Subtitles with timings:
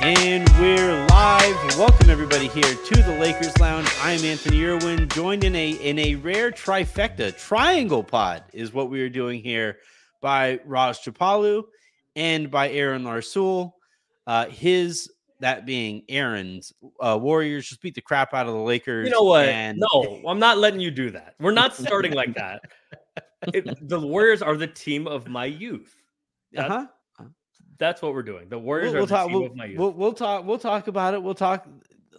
[0.00, 1.78] And we're live.
[1.78, 3.88] Welcome everybody here to the Lakers Lounge.
[4.02, 9.00] I'm Anthony Irwin, joined in a in a rare trifecta, triangle pod is what we
[9.02, 9.78] are doing here
[10.20, 11.64] by Raj Chapalu
[12.16, 13.72] and by Aaron Larsuel.
[14.26, 19.06] Uh, his that being Aaron's uh, Warriors just beat the crap out of the Lakers.
[19.06, 19.46] You know what?
[19.48, 21.34] And No, I'm not letting you do that.
[21.40, 22.62] We're not starting like that.
[23.52, 25.94] It- the Warriors are the team of my youth.
[26.52, 26.86] That- uh-huh.
[27.78, 28.48] That's what we're doing.
[28.48, 29.26] The Warriors we'll, we'll are the talk.
[29.28, 29.78] team We'll, of my youth.
[29.78, 30.44] we'll, we'll talk.
[30.44, 31.22] We'll talk about it.
[31.22, 31.66] We'll talk.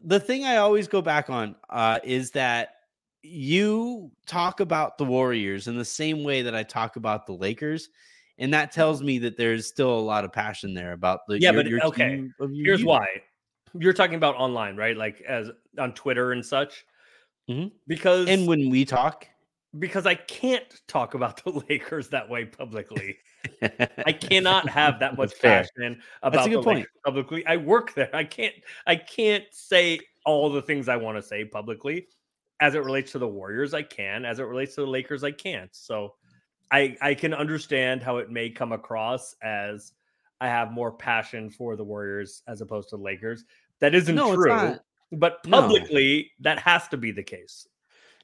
[0.04, 2.70] The thing I always go back on uh, is that
[3.24, 7.90] you talk about the Warriors in the same way that I talk about the Lakers,
[8.38, 11.40] and that tells me that there's still a lot of passion there about the.
[11.40, 12.84] Yeah, your- but your okay, Here's youth.
[12.84, 13.08] why.
[13.78, 14.96] You're talking about online, right?
[14.96, 16.86] Like as on Twitter and such.
[17.50, 17.72] Mhm.
[17.88, 19.28] Because And when we talk,
[19.80, 23.18] because I can't talk about the Lakers that way publicly.
[24.06, 26.80] I cannot have that much passion about the point.
[26.80, 27.46] Lakers publicly.
[27.46, 28.14] I work there.
[28.16, 28.54] I can't
[28.88, 32.08] I can't say all the things I want to say publicly.
[32.62, 34.24] As it relates to the Warriors, I can.
[34.26, 35.74] As it relates to the Lakers, I can't.
[35.76, 36.16] So
[36.72, 39.94] I I can understand how it may come across as
[40.42, 43.46] I have more passion for the Warriors as opposed to the Lakers.
[43.80, 44.76] That isn't No, true.
[45.12, 45.62] But No.
[45.62, 47.68] publicly, that has to be the case.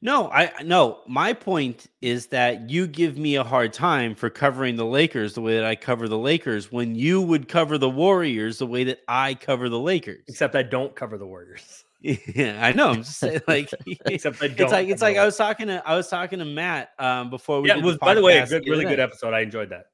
[0.04, 1.02] No, I no.
[1.08, 5.42] My point is that you give me a hard time for covering the Lakers the
[5.42, 9.02] way that I cover the Lakers when you would cover the Warriors the way that
[9.08, 10.24] I cover the Lakers.
[10.28, 11.86] Except I don't cover the Warriors.
[12.04, 12.90] Yeah, I know.
[12.90, 13.70] I'm just saying, like,
[14.08, 14.60] Except I don't.
[14.62, 17.62] it's like it's like I was talking to I was talking to Matt um before
[17.62, 17.68] we.
[17.68, 19.36] yeah, did it the was by the way a good, really good episode.
[19.36, 19.86] I enjoyed that.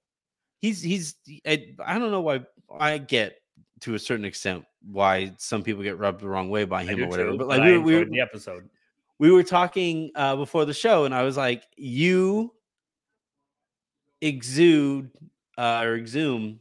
[0.61, 1.15] He's he's
[1.45, 2.45] I, I don't know why
[2.79, 3.39] I get
[3.81, 7.07] to a certain extent why some people get rubbed the wrong way by him or
[7.09, 7.31] whatever.
[7.31, 8.69] too, but like I we, were- we, were- the episode.
[9.19, 12.53] We were talking uh, before the show, and I was like, "You
[14.21, 15.09] exude
[15.57, 16.59] uh, or exhume,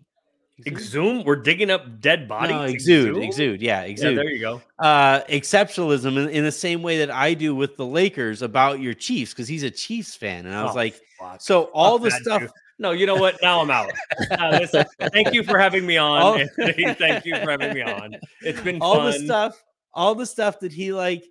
[0.67, 1.23] Exhume?
[1.25, 2.51] We're digging up dead bodies.
[2.57, 4.63] no, exude, exude, yeah, Yeah, exude, there you go.
[4.79, 8.95] uh, exceptionalism in, in the same way that I do with the Lakers about your
[8.95, 11.41] Chiefs because he's a Chiefs fan, and I was Oh, like, fuck.
[11.43, 12.51] so all Fuck the stuff." dude.
[12.79, 13.37] No, you know what?
[13.43, 13.91] Now I'm out.
[14.31, 16.21] Uh, listen, thank you for having me on.
[16.23, 18.17] All- thank you for having me on.
[18.43, 19.07] It's been all fun.
[19.13, 19.63] the stuff
[19.95, 21.25] all the stuff that he like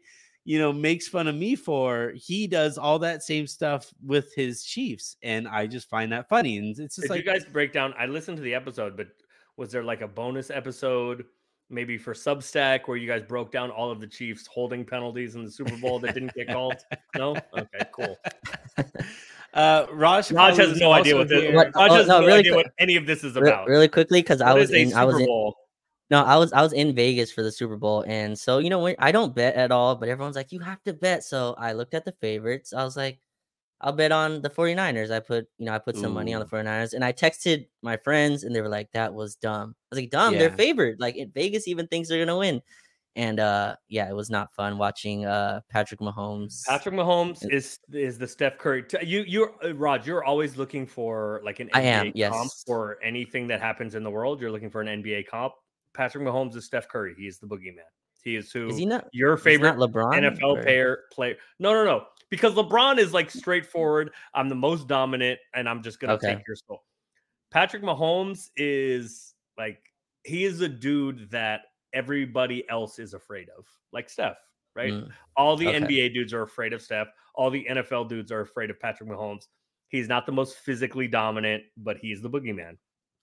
[0.46, 4.64] you know makes fun of me for he does all that same stuff with his
[4.64, 7.74] chiefs and i just find that funny and it's just Did like you guys break
[7.74, 7.94] down?
[7.98, 9.08] I listened to the episode, but
[9.58, 11.26] was there like a bonus episode,
[11.70, 15.44] maybe for Substack, where you guys broke down all of the Chiefs holding penalties in
[15.44, 16.76] the Super Bowl that didn't get called?
[17.16, 17.36] No.
[17.58, 17.86] Okay.
[17.92, 18.18] Cool.
[19.54, 21.54] uh raj Raj has no idea what this.
[21.56, 23.50] What- Raj oh, has no, no, really idea quick- what any of this is Re-
[23.50, 23.68] about.
[23.68, 25.56] really quickly because I was in I was in Bowl?
[26.10, 28.94] No I was I was in Vegas for the Super Bowl and so you know
[29.00, 31.94] I don't bet at all but everyone's like you have to bet so I looked
[31.94, 33.20] at the favorites I was like
[33.82, 36.46] I'll bet on the 49ers I put you know I put some money on the
[36.46, 40.00] 49ers and I texted my friends and they were like that was dumb I was
[40.00, 42.62] like dumb they're favored like in Vegas even thinks they're gonna win
[43.18, 48.18] and uh yeah it was not fun watching uh Patrick Mahomes Patrick Mahomes is is
[48.18, 48.86] the Steph Curry.
[49.02, 50.06] You you're uh, Rod.
[50.06, 52.64] You're always looking for like an NBA I am, comp yes.
[52.66, 54.42] for anything that happens in the world.
[54.42, 55.54] You're looking for an NBA comp.
[55.96, 57.16] Patrick Mahomes is Steph Curry.
[57.18, 57.80] He's the boogeyman.
[58.24, 61.36] He is who is he not your favorite LeBron NFL or- player player.
[61.60, 62.06] No, no, no.
[62.32, 64.12] because LeBron is like straightforward.
[64.34, 66.36] I'm the most dominant, and I'm just gonna Okay.
[66.36, 66.84] take your soul.
[67.52, 69.80] Patrick Mahomes is like
[70.24, 71.62] he is a dude that
[71.94, 74.38] everybody else is afraid of, like Steph,
[74.76, 74.92] right?
[74.92, 75.80] Mm, All the okay.
[75.80, 77.08] NBA dudes are afraid of Steph.
[77.36, 79.48] All the NFL dudes are afraid of Patrick Mahomes.
[79.90, 82.78] He's not the most physically dominant, but he's the boogeyman.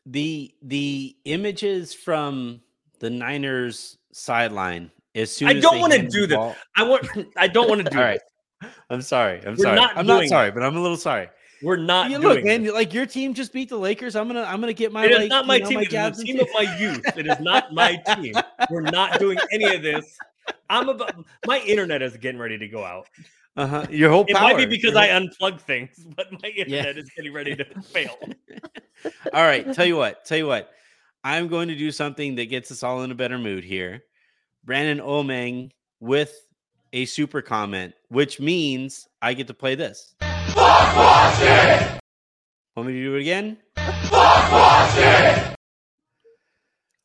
[0.06, 2.60] The the images from
[2.99, 6.37] the Niners sideline as soon I as don't wanna do this.
[6.37, 7.06] ball- I want.
[7.37, 8.20] I don't want to do All this.
[8.90, 9.38] I'm sorry.
[9.44, 9.78] I'm We're sorry.
[9.96, 11.28] I'm not sorry, but I'm a little sorry.
[11.62, 12.72] We're not You look, man, this.
[12.72, 14.16] like your team just beat the Lakers.
[14.16, 15.75] I'm gonna I'm gonna get my It is like, not my know, team.
[15.76, 17.16] my It is the team- of my youth.
[17.16, 18.34] It is not my team.
[18.70, 20.16] We're not doing any of this.
[20.69, 21.14] I'm about
[21.46, 23.08] my internet is getting ready to go out.
[23.56, 23.87] Uh-huh.
[23.90, 24.31] Your whole power.
[24.31, 24.49] It power.
[24.54, 27.64] might be because Your I whole- unplugged things, but my internet is getting ready to
[27.82, 28.16] fail.
[29.32, 30.70] All right, tell you what, tell you what.
[31.25, 34.02] I'm going to do something that gets us all in a better mood here.
[34.64, 35.70] Brandon Omeng
[36.00, 36.34] with
[36.93, 40.14] a super comment, which means I get to play this.
[42.75, 43.58] Want me to do it again?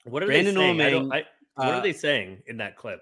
[0.06, 0.78] What are Brandon they saying?
[0.78, 3.02] Omeng, I, what uh, are they saying in that clip?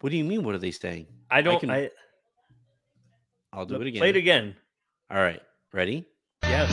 [0.00, 0.42] What do you mean?
[0.42, 1.06] What are they saying?
[1.30, 1.60] I don't.
[1.60, 1.90] can- I,
[3.54, 4.00] I'll do it again.
[4.00, 4.54] Play it again.
[5.10, 5.40] All right,
[5.72, 6.04] ready?
[6.42, 6.66] Yeah.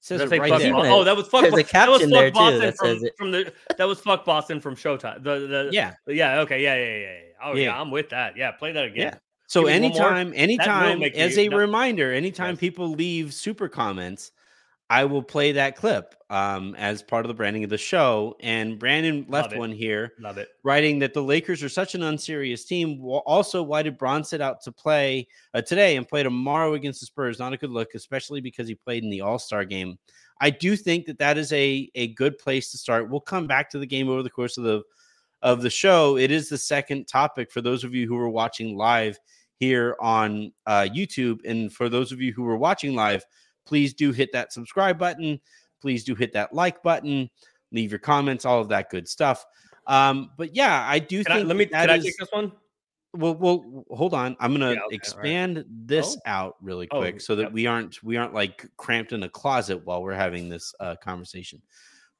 [0.00, 0.72] says Did I it right there.
[0.72, 1.42] Bo- Oh, that was fuck.
[1.42, 3.12] There's a Bo- that caption fuck there, too, Boston that from, says it.
[3.16, 3.52] from the.
[3.78, 5.22] That was fuck Boston from Showtime.
[5.22, 5.94] The, the, Yeah.
[6.06, 6.40] Yeah.
[6.40, 6.62] Okay.
[6.62, 6.74] Yeah.
[6.74, 6.84] Yeah.
[6.84, 6.98] Yeah.
[6.98, 7.18] yeah.
[7.44, 7.62] Oh yeah.
[7.66, 7.80] Yeah.
[7.80, 8.36] I'm with that.
[8.36, 8.50] Yeah.
[8.52, 9.12] Play that again.
[9.12, 9.18] Yeah.
[9.48, 10.12] So Give me one more.
[10.14, 12.60] anytime, anytime, as you- a no- reminder, anytime Yes.
[12.60, 14.32] people leave super comments,
[14.92, 18.36] I will play that clip um, as part of the branding of the show.
[18.40, 20.50] And Brandon left one here Love it.
[20.64, 23.02] writing that the Lakers are such an unserious team.
[23.02, 27.06] Also, why did Bron sit out to play uh, today and play tomorrow against the
[27.06, 27.38] Spurs?
[27.38, 29.98] Not a good look, especially because he played in the All Star game.
[30.42, 33.08] I do think that that is a a good place to start.
[33.08, 34.82] We'll come back to the game over the course of the
[35.40, 36.18] of the show.
[36.18, 39.18] It is the second topic for those of you who are watching live
[39.56, 43.24] here on uh, YouTube, and for those of you who are watching live,
[43.66, 45.40] please do hit that subscribe button.
[45.80, 47.28] Please do hit that like button.
[47.72, 49.44] Leave your comments, all of that good stuff.
[49.86, 51.66] Um, but yeah, I do Can I, think let me.
[51.66, 52.52] Can I is- take this one?
[53.14, 54.36] well, well, hold on.
[54.40, 54.94] I'm gonna Yeah, okay, all right.
[54.94, 56.30] expand this Oh.
[56.30, 57.52] out really Oh, quick so that yep.
[57.52, 61.60] we aren't we aren't like cramped in a closet while we're having this uh, conversation.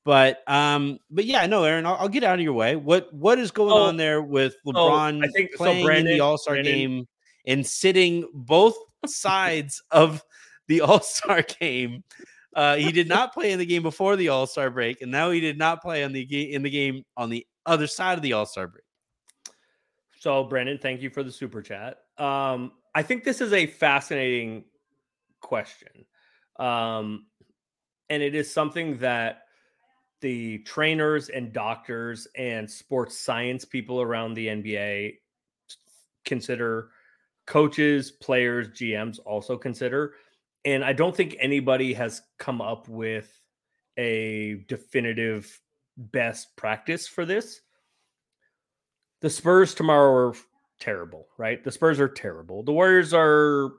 [0.05, 2.75] But um, but yeah, no, Aaron, I'll, I'll get out of your way.
[2.77, 5.85] What what is going Oh, on there with so LeBron I think- so playing in
[5.87, 7.07] Brandon- the All Star game
[7.47, 8.75] and sitting both
[9.07, 10.23] sides of
[10.73, 12.03] the All Star game?
[12.55, 15.31] Uh, he did not play in the game before the All Star break, and now
[15.31, 18.33] he did not play on the in the game on the other side of the
[18.33, 18.85] All Star break.
[20.19, 21.99] So, Brandon, thank you for the super chat.
[22.17, 24.65] Um, I think this is a fascinating
[25.41, 26.07] question.
[26.59, 27.27] Um,
[28.09, 29.43] and it is something that
[30.21, 35.15] the trainers and doctors and sports science people around the NBA
[36.25, 36.91] consider,
[37.47, 40.15] coaches, players, GMs also consider.
[40.65, 43.31] And I don't think anybody has come up with
[43.99, 45.61] a definitive
[45.97, 47.61] best practice for this
[49.23, 50.35] the Spurs tomorrow are
[50.81, 51.63] terrible, right?
[51.63, 52.63] The Spurs are terrible.
[52.63, 53.71] The Warriors are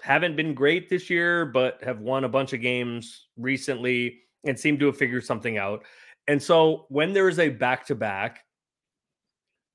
[0.00, 4.78] haven't been great this year, but have won a bunch of games recently and seem
[4.78, 5.84] to have figured something out.
[6.26, 8.40] And so when there is a back to back,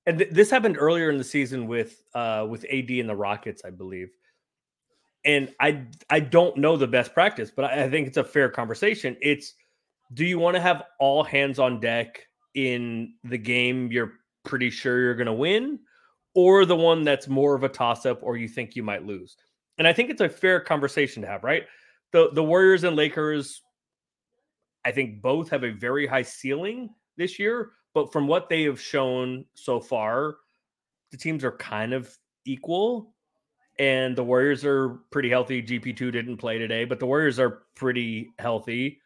[0.05, 3.61] and th- this happened earlier in the season with uh with AD and the Rockets,
[3.63, 4.09] I believe.
[5.27, 8.49] And I I don't know the best practice, but I, I think it's a fair
[8.49, 9.15] conversation.
[9.21, 9.53] It's
[10.13, 14.13] do you want to have all hands on deck in the game you're
[14.45, 15.77] pretty sure you're going to win
[16.33, 19.35] or the one that's more of a toss up or you think you might lose.
[19.77, 21.65] And I think it's a fair conversation to have, right?
[22.13, 23.61] The the Warriors and Lakers
[24.85, 28.79] I think both have a very high ceiling this year, but from what they have
[28.79, 30.37] shown so far,
[31.11, 33.13] the teams are kind of equal
[33.79, 35.61] and the Warriors are pretty healthy.
[35.61, 38.99] GP2 didn't play today, but the Warriors are pretty healthy.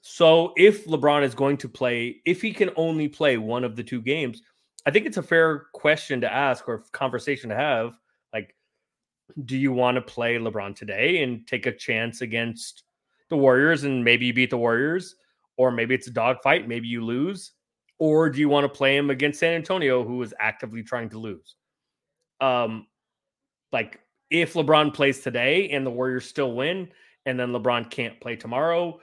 [0.00, 3.82] So if LeBron is going to play, if he can only play one of the
[3.82, 4.42] two games,
[4.86, 7.94] I think it's a fair question to ask or conversation to have.
[8.32, 8.54] Like,
[9.44, 12.84] do you want to play LeBron today and take a chance against
[13.30, 15.16] the Warriors and maybe you beat the Warriors?
[15.56, 17.52] Or maybe it's a dogfight, maybe you lose.
[17.98, 21.18] Or do you want to play him against San Antonio, who is actively trying to
[21.18, 21.54] lose?
[22.40, 22.86] Um,
[23.74, 24.00] like
[24.30, 26.88] if LeBron plays today and the Warriors still win,
[27.26, 29.00] and then LeBron can't play tomorrow,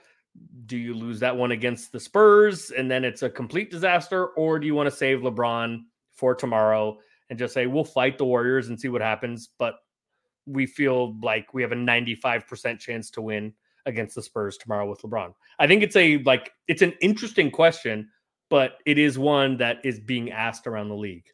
[0.65, 4.27] do you lose that one against the Spurs and then it's a complete disaster?
[4.27, 6.97] Or do you want to save LeBron for tomorrow
[7.29, 9.49] and just say, we'll fight the Warriors and see what happens?
[9.59, 9.75] But
[10.45, 13.53] we feel like we have a 95% chance to win
[13.85, 15.33] against the Spurs tomorrow with LeBron.
[15.59, 18.09] I think it's a like it's an interesting question,
[18.49, 21.25] but it is one that is being asked around the league.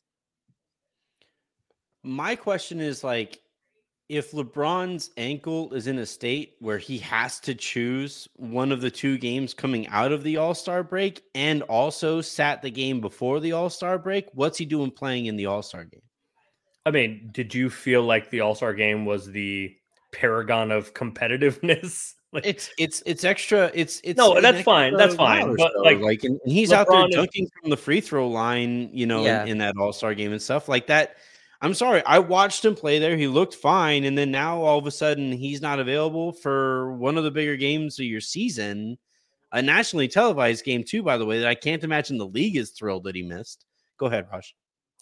[2.08, 3.42] My question is like
[4.10, 8.90] if LeBron's ankle is in a state where he has to choose one of the
[8.90, 13.40] two games coming out of the All Star break and also sat the game before
[13.40, 16.02] the All Star break, what's he doing playing in the All Star game?
[16.86, 19.76] I mean, did you feel like the All Star game was the
[20.14, 22.14] paragon of competitiveness?
[22.32, 23.70] like, it's it's it's extra.
[23.74, 24.96] It's it's no, that's fine.
[24.96, 25.54] That's fine.
[25.58, 25.82] But so.
[25.82, 29.06] like, like, and he's LeBron out there dunking is, from the free throw line, you
[29.06, 29.44] know, yeah.
[29.44, 31.18] in, in that All Star game and stuff like that
[31.62, 32.04] I'm sorry.
[32.06, 33.18] I watched him play there.
[33.18, 34.04] He looked fine.
[34.04, 37.56] And then now all of a sudden he's not available for one of the bigger
[37.56, 38.98] games of your season,
[39.52, 42.72] a nationally televised game, too, by the way, that I can't imagine the league is
[42.72, 43.66] thrilled that he missed.
[43.98, 44.54] Go ahead, Raj.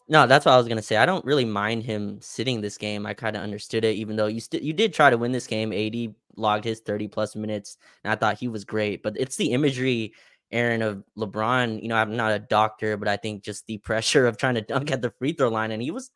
[0.08, 0.98] No, that's what I was gonna say.
[0.98, 3.08] I don't really mind him sitting this game.
[3.08, 5.48] I kind of understood it, even though you st- you did try to win this
[5.48, 5.74] game.
[5.74, 9.02] AD logged his 30 plus minutes, and I thought he was great.
[9.02, 10.14] But it's the imagery,
[10.52, 11.82] Aaron, of LeBron.
[11.82, 14.62] You know, I'm not a doctor, but I think just the pressure of trying to
[14.62, 16.12] dunk at the free throw line, and he was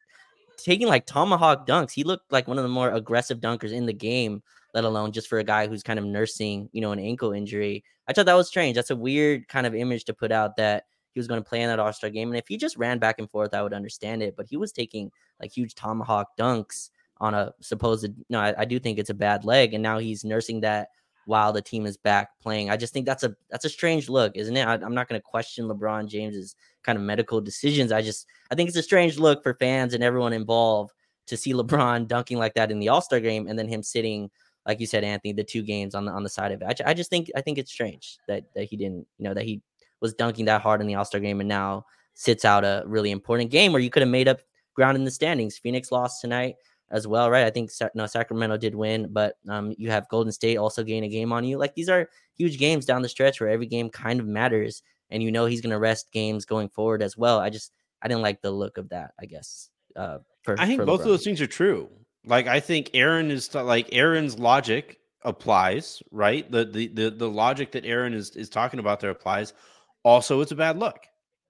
[0.64, 1.92] taking like tomahawk dunks.
[1.92, 4.42] He looked like one of the more aggressive dunkers in the game,
[4.74, 7.84] let alone just for a guy who's kind of nursing, you know, an ankle injury.
[8.08, 8.76] I thought that was strange.
[8.76, 11.62] That's a weird kind of image to put out that he was going to play
[11.62, 12.30] in that All Star game.
[12.30, 14.36] And if he just ran back and forth, I would understand it.
[14.36, 15.12] But he was taking
[15.42, 19.44] like huge tomahawk dunks on a supposed, no, I, I do think it's a bad
[19.44, 19.74] leg.
[19.74, 20.90] And now he's nursing that
[21.26, 22.70] while the team is back playing.
[22.70, 24.66] I just think that's a that's a strange look, isn't it?
[24.66, 27.92] I, am not going to question LeBron James's kind of medical decisions.
[27.92, 30.94] I just I think it's a strange look for fans and everyone involved
[31.28, 34.30] to see LeBron dunking like that in the All Star game and then him sitting,
[34.66, 36.82] like you said, Anthony, the two games on the on the side of it.
[36.82, 39.46] I, I just think I think it's strange that that he didn't, you know, that
[39.46, 39.62] he
[40.02, 41.86] was dunking that hard in the All Star game and now
[42.16, 44.40] sits out a really important game where you could have made up
[44.74, 45.58] ground in the standings.
[45.58, 46.56] Phoenix lost tonight
[46.92, 47.46] as well, right?
[47.46, 51.10] I think no Sacramento did win, but um, you have Golden State also gain a
[51.10, 51.58] game on you.
[51.58, 55.22] Like these are huge games down the stretch where every game kind of matters, and
[55.22, 57.40] you know he's going to rest games going forward as well.
[57.40, 59.12] I just I didn't like the look of that.
[59.20, 59.70] I guess.
[59.96, 61.04] Uh, for, I think both LeBron.
[61.04, 61.90] of those things are true.
[62.26, 66.50] Like I think Aaron is like Aaron's logic applies, right?
[66.50, 69.54] The the the the logic that Aaron is is talking about there applies.
[70.04, 70.98] Also, it's a bad look,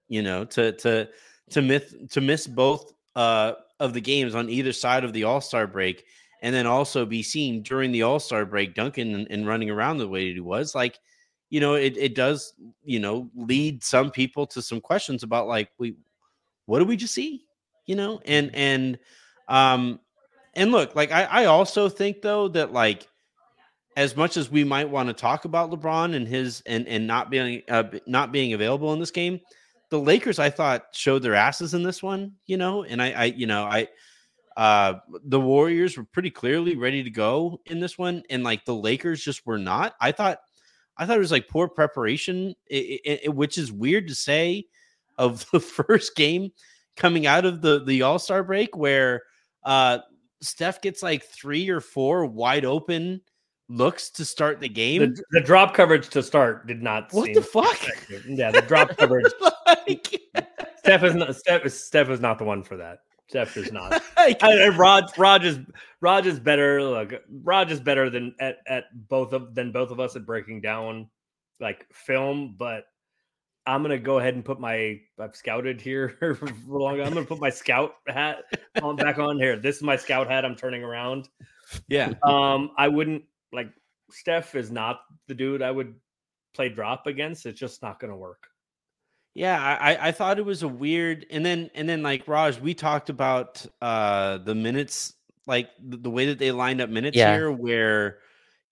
[0.08, 1.08] you know, to to
[1.50, 5.40] to miss to miss both uh of the games on either side of the All
[5.40, 6.04] Star break,
[6.42, 9.98] and then also be seen during the All Star break, Duncan and, and, running around
[9.98, 10.98] the way he was, like,
[11.48, 12.52] you know, it, it does,
[12.84, 15.96] you know, lead some people to some questions about like, we,
[16.66, 17.44] what do we just see,
[17.86, 18.98] you know, and and
[19.48, 19.98] um,
[20.54, 23.08] and look, like I, I also think though that like
[23.96, 27.30] as much as we might want to talk about LeBron and his and and not
[27.30, 29.40] being uh, not being available in this game,
[29.90, 33.24] the Lakers, I thought, showed their asses in this one, you know, and I, I,
[33.24, 33.88] you know, I,
[34.56, 38.74] uh, the Warriors were pretty clearly ready to go in this one, and like the
[38.74, 39.94] Lakers just were not.
[40.00, 40.38] I thought,
[40.96, 44.66] I thought it was like poor preparation, it, it, it, which is weird to say
[45.18, 46.50] of the first game
[46.96, 49.22] coming out of the the All Star break, where
[49.64, 49.98] uh,
[50.40, 53.22] Steph gets like three or four wide open
[53.70, 55.14] looks to start the game.
[55.14, 57.12] The, the drop coverage to start did not.
[57.12, 57.82] What the fuck?
[57.82, 58.26] Effective.
[58.26, 59.32] Yeah, the drop coverage.
[59.66, 60.20] like,
[60.78, 61.36] Steph is not.
[61.36, 62.98] Steph, Steph is not the one for that.
[63.28, 64.02] Steph is not.
[64.16, 65.60] I, Rod, Rod is
[66.00, 66.82] Rod is better.
[66.82, 70.60] Look, Rod is better than at, at both of than both of us at breaking
[70.60, 71.08] down
[71.60, 72.56] like film.
[72.58, 72.86] But
[73.66, 77.00] I'm gonna go ahead and put my I've scouted here for long.
[77.00, 78.38] I'm gonna put my scout hat
[78.82, 79.56] on back on here.
[79.56, 80.44] This is my scout hat.
[80.44, 81.28] I'm turning around.
[81.86, 82.14] Yeah.
[82.24, 83.22] Um, I wouldn't
[83.52, 83.70] like
[84.10, 85.94] Steph is not the dude I would
[86.54, 87.46] play drop against.
[87.46, 88.46] It's just not going to work.
[89.34, 92.74] Yeah, I I thought it was a weird, and then and then like Raj, we
[92.74, 95.14] talked about uh the minutes,
[95.46, 97.32] like the, the way that they lined up minutes yeah.
[97.32, 98.18] here, where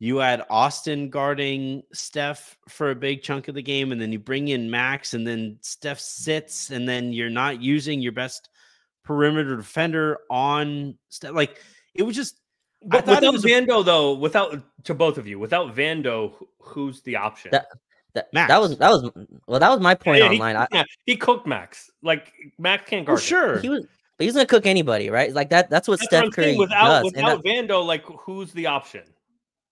[0.01, 4.19] you had Austin guarding Steph for a big chunk of the game, and then you
[4.19, 8.49] bring in Max, and then Steph sits, and then you're not using your best
[9.05, 11.35] perimeter defender on Steph.
[11.35, 11.61] Like
[11.95, 12.41] it was just
[12.85, 13.85] but without Vando, a...
[13.85, 17.51] though, without to both of you, without Vando, who's the option?
[17.53, 17.67] That,
[18.15, 18.49] that, Max.
[18.49, 19.11] that was that was
[19.47, 20.57] well, that was my point yeah, online.
[20.71, 21.91] He, yeah, he cooked Max.
[22.03, 23.17] Like Max can't oh, guard.
[23.17, 23.87] Well, sure, he was.
[24.17, 25.33] But he's gonna cook anybody, right?
[25.33, 25.71] Like that.
[25.71, 27.13] That's what that's Steph what Curry without, does.
[27.13, 29.03] Without that, Vando, like who's the option?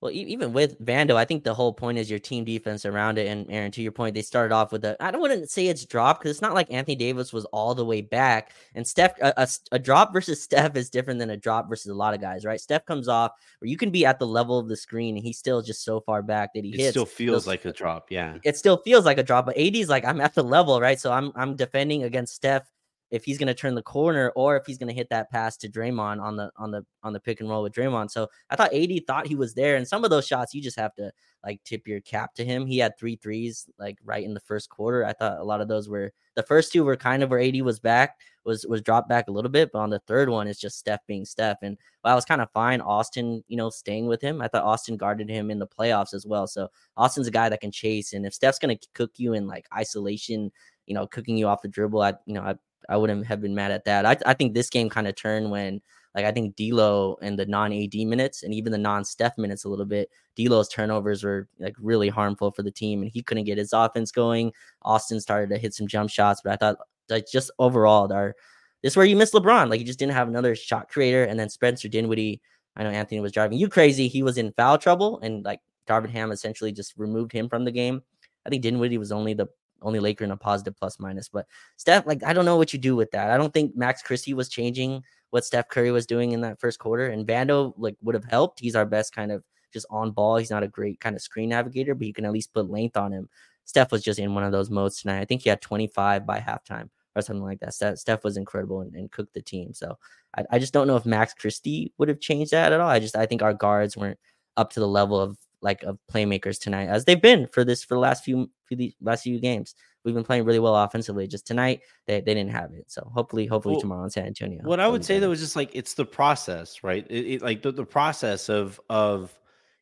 [0.02, 3.28] Well, even with Vando, I think the whole point is your team defense around it.
[3.28, 5.02] And Aaron, to your point, they started off with a.
[5.02, 7.74] I don't want to say it's drop because it's not like Anthony Davis was all
[7.74, 8.52] the way back.
[8.74, 11.94] And Steph, a, a, a, drop versus Steph is different than a drop versus a
[11.94, 12.60] lot of guys, right?
[12.60, 15.38] Steph comes off where you can be at the level of the screen and he's
[15.38, 16.90] still just so far back that he it hits.
[16.90, 18.36] Still feels like a drop, yeah.
[18.44, 21.00] It still feels like a drop, but AD's like I'm at the level, right?
[21.00, 22.68] So I'm I'm defending against Steph
[23.10, 25.56] if he's going to turn the corner or if he's going to hit that pass
[25.58, 28.10] to Draymond on the on the on the pick and roll with Draymond.
[28.10, 30.78] So I thought AD thought he was there, and some of those shots you just
[30.78, 31.12] have to
[31.44, 32.66] like tip your cap to him.
[32.66, 35.04] He had three threes like right in the first quarter.
[35.04, 37.60] I thought a lot of those were the first two were kind of where AD
[37.62, 40.60] was back was was dropped back a little bit, but on the third one it's
[40.60, 41.58] just Steph being Steph.
[41.62, 44.42] And while I was kind of fine, Austin, you know, staying with him.
[44.42, 46.46] I thought Austin guarded him in the playoffs as well.
[46.46, 49.66] So Austin's a guy that can chase, and if Steph's gonna cook you in like
[49.74, 50.50] isolation,
[50.86, 52.54] you know, cooking you off the dribble, I you know I
[52.88, 54.06] I wouldn't have been mad at that.
[54.06, 55.80] I, I think this game kind of turned when
[56.16, 59.64] like I think D'Lo and the non AD minutes and even the non Steph minutes
[59.64, 60.10] a little bit.
[60.36, 64.10] D'Lo's turnovers were like really harmful for the team, and he couldn't get his offense
[64.10, 64.52] going.
[64.82, 66.78] Austin started to hit some jump shots, but I thought
[67.10, 68.34] like just overall, our
[68.82, 69.68] this is where you miss LeBron.
[69.68, 72.40] Like he just didn't have another shot creator, and then Spencer Dinwiddie.
[72.78, 74.08] I know Anthony was driving you crazy.
[74.08, 77.70] He was in foul trouble, and like Darvin Ham essentially just removed him from the
[77.70, 78.02] game.
[78.46, 79.48] I think Dinwiddie was only the
[79.82, 81.28] only Laker in a positive plus minus.
[81.28, 83.30] But Steph, like, I don't know what you do with that.
[83.30, 86.78] I don't think Max Christie was changing what Steph Curry was doing in that first
[86.78, 87.06] quarter.
[87.06, 88.60] And Vando, like, would have helped.
[88.60, 89.42] He's our best kind of
[89.72, 90.36] just on ball.
[90.36, 92.96] He's not a great kind of screen navigator, but you can at least put length
[92.96, 93.28] on him.
[93.64, 95.20] Steph was just in one of those modes tonight.
[95.20, 97.74] I think he had 25 by halftime or something like that.
[97.74, 99.74] Steph, Steph was incredible and, and, cooked the team.
[99.74, 99.98] So
[100.36, 102.88] I, I just don't know if Max Christie would have changed that at all.
[102.88, 104.18] I just I think our guards weren't
[104.56, 107.94] up to the level of like of playmakers tonight as they've been for this for
[107.94, 109.74] the last few for the last few games.
[110.04, 111.26] We've been playing really well offensively.
[111.26, 112.84] Just tonight, they, they didn't have it.
[112.88, 114.60] So hopefully, hopefully well, tomorrow in San Antonio.
[114.62, 117.04] What I would say though is just like it's the process, right?
[117.10, 119.36] It, it, like the, the process of of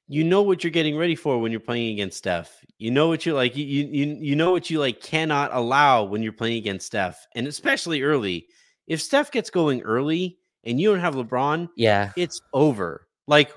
[0.08, 2.64] you know what you're getting ready for when you're playing against Steph.
[2.78, 3.56] You know what you like.
[3.56, 7.46] You you you know what you like cannot allow when you're playing against Steph, and
[7.46, 8.46] especially early.
[8.86, 13.08] If Steph gets going early and you don't have LeBron, yeah, it's over.
[13.26, 13.52] Like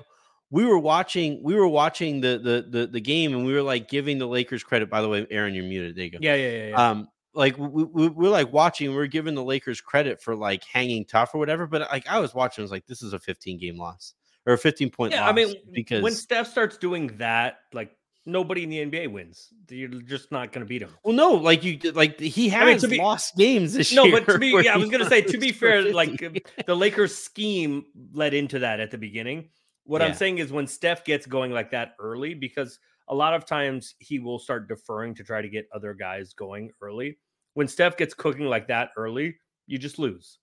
[0.50, 3.88] we were watching we were watching the the the, the game and we were like
[3.88, 4.88] giving the Lakers credit.
[4.88, 5.96] By the way, Aaron, you're muted.
[5.96, 6.18] There you go.
[6.20, 6.68] Yeah, yeah, yeah.
[6.68, 6.90] yeah.
[6.90, 11.04] Um, like we, we, we're like watching, we're giving the Lakers credit for like hanging
[11.04, 11.66] tough or whatever.
[11.66, 14.14] But like I was watching, I was like, this is a 15 game loss
[14.46, 15.30] or a 15 point yeah, loss.
[15.30, 17.94] I mean, because when Steph starts doing that, like
[18.28, 19.48] nobody in the NBA wins.
[19.68, 20.90] You're just not going to beat him.
[21.02, 24.12] Well, no, like you, like he has I mean, be, lost games this no, year.
[24.12, 26.18] No, but to be, yeah, I was going to say, to be fair, like
[26.66, 29.48] the Lakers scheme led into that at the beginning.
[29.88, 30.08] What yeah.
[30.08, 33.94] I'm saying is when Steph gets going like that early, because a lot of times
[33.98, 37.16] he will start deferring to try to get other guys going early.
[37.54, 40.40] When Steph gets cooking like that early, you just lose.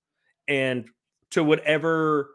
[0.48, 0.90] And
[1.30, 2.32] to whatever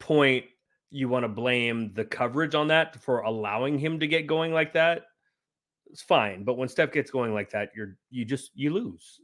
[0.00, 0.44] point
[0.90, 4.74] you want to blame the coverage on that for allowing him to get going like
[4.74, 5.04] that,
[5.86, 6.44] it's fine.
[6.44, 9.18] But when Steph gets going like that, you're you just you lose.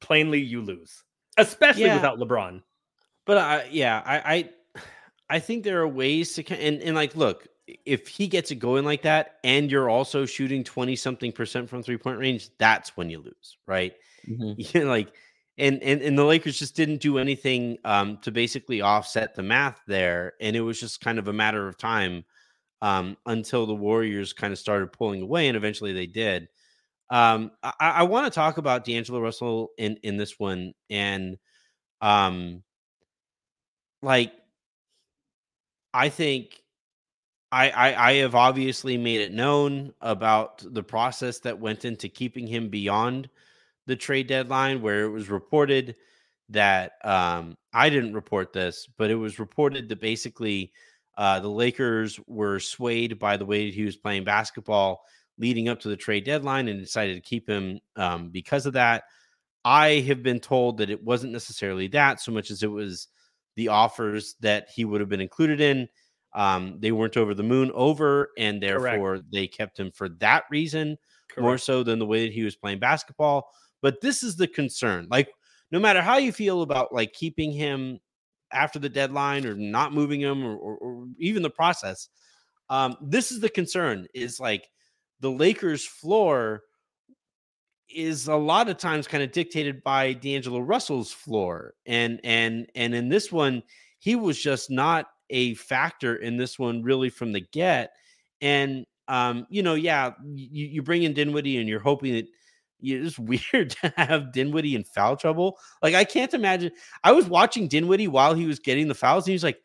[0.00, 1.04] Plainly, you lose,
[1.36, 1.96] especially yeah.
[1.96, 2.62] without LeBron.
[3.26, 4.50] But I, yeah, I, I
[5.28, 7.48] I think there are ways to and and like look,
[7.84, 11.82] if he gets it going like that, and you're also shooting twenty something percent from
[11.82, 13.94] three point range, that's when you lose, right?
[14.28, 14.88] Mm-hmm.
[14.88, 15.12] Like
[15.58, 19.80] and, and and the Lakers just didn't do anything um, to basically offset the math
[19.86, 22.24] there, and it was just kind of a matter of time
[22.82, 26.48] um, until the Warriors kind of started pulling away, and eventually they did.
[27.08, 31.38] Um, I, I want to talk about D'Angelo Russell in in this one, and
[32.02, 32.62] um,
[34.02, 34.32] like
[35.96, 36.60] I think
[37.50, 42.46] I, I, I have obviously made it known about the process that went into keeping
[42.46, 43.30] him beyond
[43.86, 45.96] the trade deadline, where it was reported
[46.50, 50.70] that um, I didn't report this, but it was reported that basically
[51.16, 55.02] uh, the Lakers were swayed by the way he was playing basketball
[55.38, 59.04] leading up to the trade deadline and decided to keep him um, because of that.
[59.64, 63.08] I have been told that it wasn't necessarily that so much as it was
[63.56, 65.88] the offers that he would have been included in.
[66.34, 69.24] Um, they weren't over the moon over, and therefore Correct.
[69.32, 71.42] they kept him for that reason Correct.
[71.42, 73.48] more so than the way that he was playing basketball.
[73.80, 75.08] But this is the concern.
[75.10, 75.30] Like,
[75.70, 77.98] no matter how you feel about like keeping him
[78.52, 82.08] after the deadline or not moving him or, or, or even the process,
[82.68, 84.68] um, this is the concern is like
[85.20, 86.62] the Lakers' floor
[87.94, 91.74] is a lot of times kind of dictated by D'Angelo Russell's floor.
[91.86, 93.62] And and and in this one,
[93.98, 97.92] he was just not a factor in this one really from the get.
[98.40, 102.26] And um, you know, yeah, you, you bring in Dinwiddie and you're hoping that
[102.80, 103.18] it's
[103.52, 105.58] weird to have Dinwiddie in foul trouble.
[105.82, 106.72] Like I can't imagine.
[107.04, 109.60] I was watching Dinwiddie while he was getting the fouls, and he was like,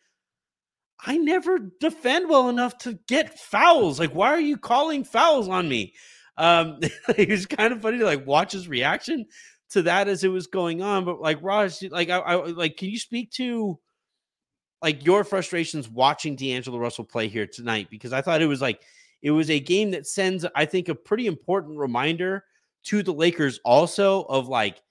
[1.05, 3.99] I never defend well enough to get fouls.
[3.99, 5.93] Like, why are you calling fouls on me?
[6.37, 6.79] Um,
[7.17, 9.25] it was kind of funny to like watch his reaction
[9.71, 11.05] to that as it was going on.
[11.05, 13.79] But like Raj, like I, I like, can you speak to
[14.81, 17.87] like your frustrations watching D'Angelo Russell play here tonight?
[17.89, 18.81] Because I thought it was like
[19.21, 22.45] it was a game that sends, I think, a pretty important reminder
[22.83, 24.81] to the Lakers also of like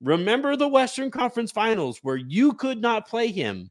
[0.00, 3.70] Remember the Western Conference Finals where you could not play him.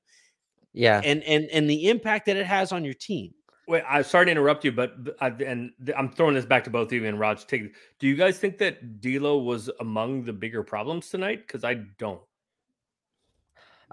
[0.73, 1.01] Yeah.
[1.03, 3.33] And and and the impact that it has on your team.
[3.69, 6.88] Wait, I'm sorry to interrupt you, but I, and I'm throwing this back to both
[6.88, 7.45] of you and Raj.
[7.45, 7.75] Take.
[7.99, 11.45] Do you guys think that D'Lo was among the bigger problems tonight?
[11.45, 12.19] Because I don't.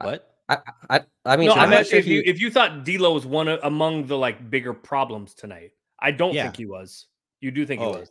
[0.00, 0.34] What?
[0.48, 0.58] I
[0.88, 3.12] I, I mean, no, I'm I not sure if you he- if you thought D'Lo
[3.12, 6.44] was one of, among the like bigger problems tonight, I don't Yeah.
[6.44, 7.06] think he was.
[7.40, 8.10] You do think Oh, he was?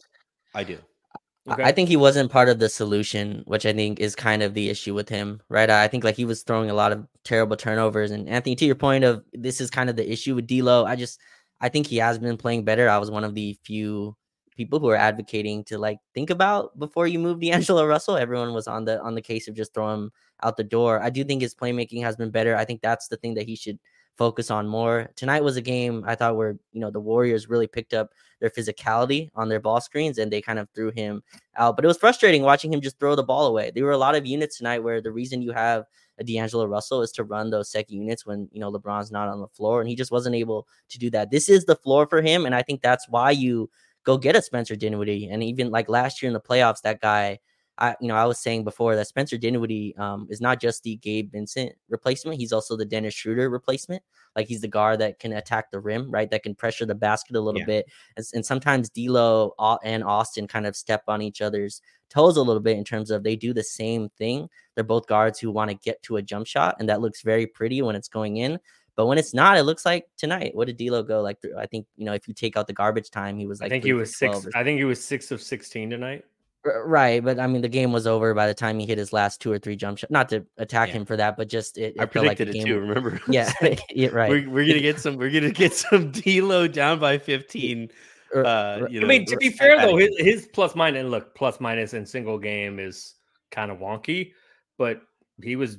[0.54, 0.76] I do.
[0.76, 1.64] I- Okay.
[1.64, 4.68] I think he wasn't part of the solution, which I think is kind of the
[4.68, 5.70] issue with him, right?
[5.70, 8.10] I think like he was throwing a lot of terrible turnovers.
[8.10, 10.86] And Anthony, to your point of this is kind of the issue with D'Lo.
[10.86, 11.20] I just
[11.62, 12.90] I think he has been playing better.
[12.90, 14.16] I was one of the few
[14.56, 18.18] people who are advocating to like think about before you move D'Angelo Russell.
[18.18, 20.12] Everyone was on the on the case of just throwing him
[20.44, 21.02] out the door.
[21.02, 22.56] I do think his playmaking has been better.
[22.56, 23.80] I think that's the thing that he should
[24.18, 25.10] focus on more.
[25.16, 28.50] Tonight was a game I thought where you know the Warriors really picked up their
[28.50, 31.22] physicality on their ball screens and they kind of threw him
[31.58, 31.76] out.
[31.76, 33.72] But it was frustrating watching him just throw the ball away.
[33.74, 35.86] There were a lot of units tonight where the reason you have
[36.24, 39.48] D'Angelo Russell is to run those second units when you know LeBron's not on the
[39.48, 41.32] floor, and he just wasn't able to do that.
[41.32, 43.70] This is the floor for him, and I think that's why you
[44.04, 45.28] go get a Spencer Dinwiddie.
[45.30, 47.40] And even like last year in the playoffs, that guy,
[47.78, 50.96] I you know I was saying before that Spencer Dinwiddie um, is not just the
[50.98, 54.02] Gabe Vincent replacement; he's also the Dennis Schroeder replacement.
[54.36, 56.30] Like he's the guard that can attack the rim, right?
[56.32, 57.66] That can pressure the basket a little Yeah.
[57.66, 61.82] bit, and, and sometimes D'Lo and Austin kind of step on each other's
[62.16, 64.48] toes a little bit in terms of they do the same thing.
[64.74, 67.46] They're both guards who want to get to a jump shot, and that looks very
[67.46, 68.60] pretty when it's going in.
[68.96, 70.56] But when it's not, it looks like tonight.
[70.56, 71.42] What did D'Lo go like?
[71.42, 71.58] Through?
[71.58, 73.70] I think you know if you take out the garbage time, he was like I
[73.70, 74.48] think he was six.
[74.56, 76.24] I think he was six of sixteen tonight.
[76.66, 79.40] Right, but I mean, the game was over by the time he hit his last
[79.40, 80.10] two or three jump shots.
[80.10, 80.96] Not to attack Yeah.
[80.96, 81.96] him for that, but just it.
[81.96, 82.80] it I felt like the predicted it too.
[82.80, 83.22] Remember?
[83.30, 83.52] Yeah,
[83.92, 84.30] yeah, right.
[84.30, 85.18] We're, we're gonna get some.
[85.18, 87.92] We're gonna get some D'Lo down by fifteen.
[88.36, 91.12] R- Uh, r- you I mean, to be fair though, his, his plus minus and
[91.12, 93.16] look plus minus in single game is
[93.52, 94.34] kind of wonky,
[94.78, 95.02] but
[95.42, 95.78] he was.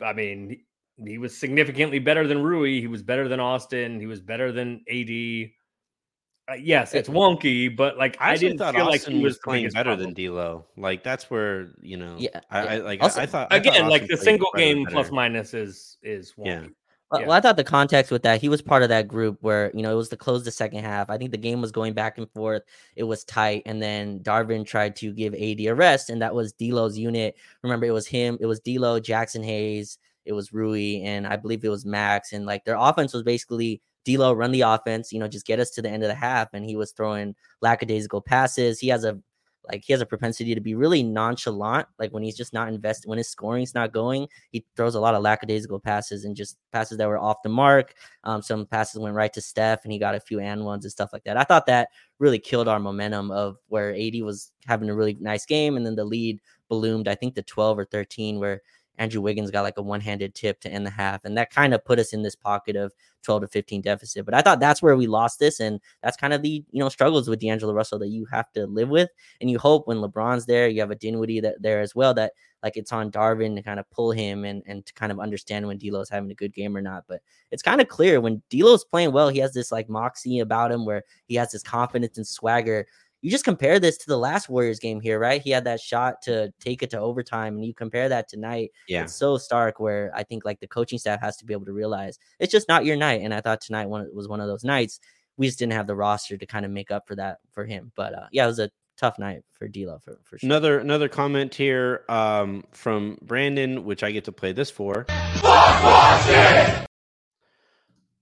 [0.00, 0.62] I mean,
[0.96, 2.80] he, he was significantly better than Rui.
[2.80, 4.00] He was better than Austin.
[4.00, 5.50] He was better than AD.
[6.50, 9.38] Uh, yes, it's wonky, but like I, I, didn't thought feel like he was was
[9.38, 10.14] playing better problem.
[10.14, 10.64] than D'Lo.
[10.78, 12.16] Like that's where you know.
[12.18, 12.70] Yeah, I, yeah.
[12.70, 13.02] I like.
[13.02, 15.12] Also- I thought I thought Again, like the single game better.
[15.12, 16.46] minus is is wonky.
[16.46, 16.66] Yeah.
[17.10, 17.26] Well, Yeah.
[17.28, 19.82] well, I thought the context with that, he was part of that group where, you
[19.82, 21.08] know, it was to close the second half.
[21.08, 22.62] I think the game was going back and forth.
[22.96, 23.62] It was tight.
[23.64, 27.36] And then Darvin tried to give AD a rest, and that was D'Lo's unit.
[27.62, 31.64] Remember, it was him, it was D'Lo, Jaxson Hayes, it was Rui, and I believe
[31.64, 32.32] it was Max.
[32.34, 35.70] And like their offense was basically D'Lo run the offense, you know, just get us
[35.70, 36.52] to the end of the half.
[36.52, 38.78] And he was throwing lackadaisical passes.
[38.80, 39.18] He has a
[39.68, 41.86] like he has a propensity to be really nonchalant.
[41.98, 45.14] Like when he's just not invested, when his scoring's not going, he throws a lot
[45.14, 47.94] of lackadaisical passes and just passes that were off the mark.
[48.24, 50.92] Um, some passes went right to Steph, and he got a few and ones and
[50.92, 51.36] stuff like that.
[51.36, 55.46] I thought that really killed our momentum of where AD was having a really nice
[55.46, 57.08] game, and then the lead ballooned.
[57.08, 58.62] I think the twelve or thirteen, where
[58.98, 61.84] Andrew Wiggins got like a one-handed tip to end the half, and that kind of
[61.84, 64.24] put us in this pocket of 12 to 15 deficit.
[64.24, 66.88] But I thought that's where we lost this, and that's kind of the you know
[66.88, 69.08] struggles with D'Angelo Russell that you have to live with,
[69.40, 72.32] and you hope when LeBron's there, you have a Dinwiddie that there as well that
[72.62, 75.66] like it's on Darvin to kind of pull him and and to kind of understand
[75.66, 77.04] when D'Lo's having a good game or not.
[77.08, 80.72] But it's kind of clear when D'Lo's playing well, he has this like moxie about
[80.72, 82.86] him where he has this confidence and swagger
[83.20, 85.42] you just compare this to the last Warriors game here, right?
[85.42, 88.70] He had that shot to take it to overtime, and you compare that tonight.
[88.88, 89.04] Yeah.
[89.04, 91.72] It's so stark where I think like the coaching staff has to be able to
[91.72, 93.22] realize it's just not your night.
[93.22, 95.00] And I thought tonight one was one of those nights.
[95.36, 97.92] We just didn't have the roster to kind of make up for that for him.
[97.96, 100.46] But uh, yeah, it was a tough night for D'Lo for, for sure.
[100.46, 105.06] Another another comment here um, from Brandon, which I get to play this for.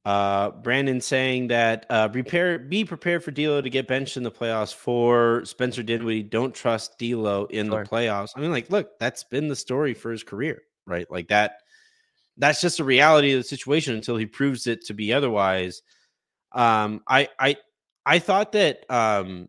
[0.07, 4.31] Uh, Brandon saying that uh, prepare, be prepared for D'Lo to get benched in the
[4.31, 4.73] playoffs.
[4.73, 7.83] For Spencer Dinwiddie, don't trust D'Lo in Sure.
[7.83, 8.29] the playoffs.
[8.37, 11.11] I mean, like, look, that's been the story for his career, right?
[11.11, 11.59] Like that.
[12.37, 15.83] That's just the reality of the situation until he proves it to be otherwise.
[16.53, 17.57] Um, I, I,
[18.05, 19.49] I thought that, um,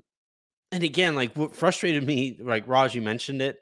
[0.71, 3.59] and again, like what frustrated me, like Raj, you mentioned it,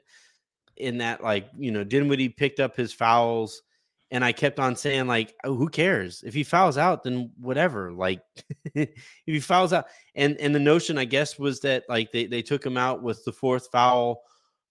[0.78, 3.60] in that, like you know, Dinwiddie picked up his fouls
[4.10, 7.02] and I kept on saying like, oh, who cares if he fouls out?
[7.02, 7.92] Then whatever.
[7.92, 8.22] Like,
[8.74, 8.90] if
[9.24, 12.64] he fouls out, and and the notion, I guess, was that like they they took
[12.64, 14.22] him out with the fourth foul,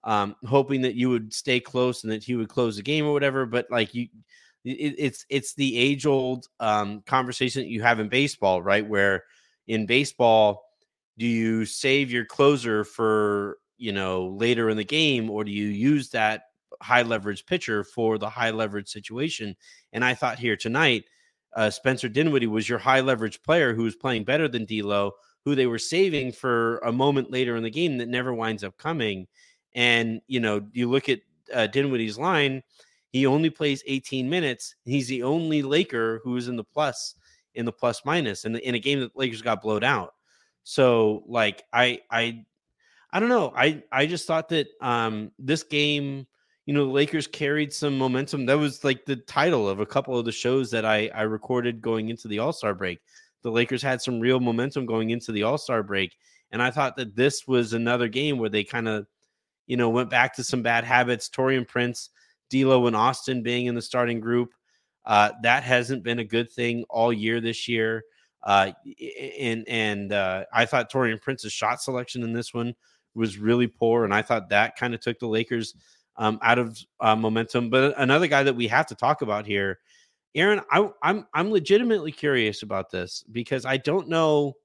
[0.04, 3.14] um, hoping that you would stay close and that he would close the game or
[3.14, 3.46] whatever.
[3.46, 4.08] But like you,
[4.64, 8.88] it, it's it's the age old um, conversation that you have in baseball, right?
[8.88, 9.24] Where
[9.68, 10.64] in baseball,
[11.18, 15.68] do you save your closer for you know later in the game, or do you
[15.68, 16.44] use that
[16.82, 19.56] high leverage pitcher for the high leverage situation.
[19.94, 21.06] And I thought here tonight,
[21.56, 25.14] uh, Spencer Dinwiddie was your high leverage player who was playing better than D'Lo,
[25.46, 28.78] who they were saving for a moment later in the game that never winds up
[28.78, 29.28] coming.
[29.74, 31.22] And you know, you look at
[31.54, 32.64] uh, Dinwiddie's line,
[33.10, 34.76] he only plays 18 minutes.
[34.84, 37.16] He's the only Laker who's in the plus
[37.54, 40.14] in the plus minus in, in a game that Lakers got blowed out.
[40.64, 42.44] So like I I
[43.12, 43.54] I don't know.
[43.56, 46.28] I I just thought that um this game,
[46.66, 48.46] you know, the Lakers carried some momentum.
[48.46, 51.82] That was like the title of a couple of the shows that I I recorded
[51.82, 53.00] going into the All-Star break.
[53.44, 56.18] The Lakers had some real momentum going into the All-Star break,
[56.52, 59.06] and I thought that this was another game where they kind of,
[59.68, 61.30] you know, went back to some bad habits.
[61.30, 62.10] Taurean Prince,
[62.50, 64.52] D'Lo, and Austin being in the starting group.
[65.06, 68.04] Uh, that hasn't been a good thing all year this year.
[68.42, 68.72] Uh,
[69.40, 72.76] and and uh, I thought Taurean Prince's shot selection in this one
[73.14, 75.76] was really poor, and I thought that kind of took the Lakers
[76.18, 77.70] um, out of uh, momentum.
[77.70, 79.80] But another guy that we have to talk about here,
[80.34, 84.56] Aaron, I, I'm I'm legitimately curious about this because I don't know.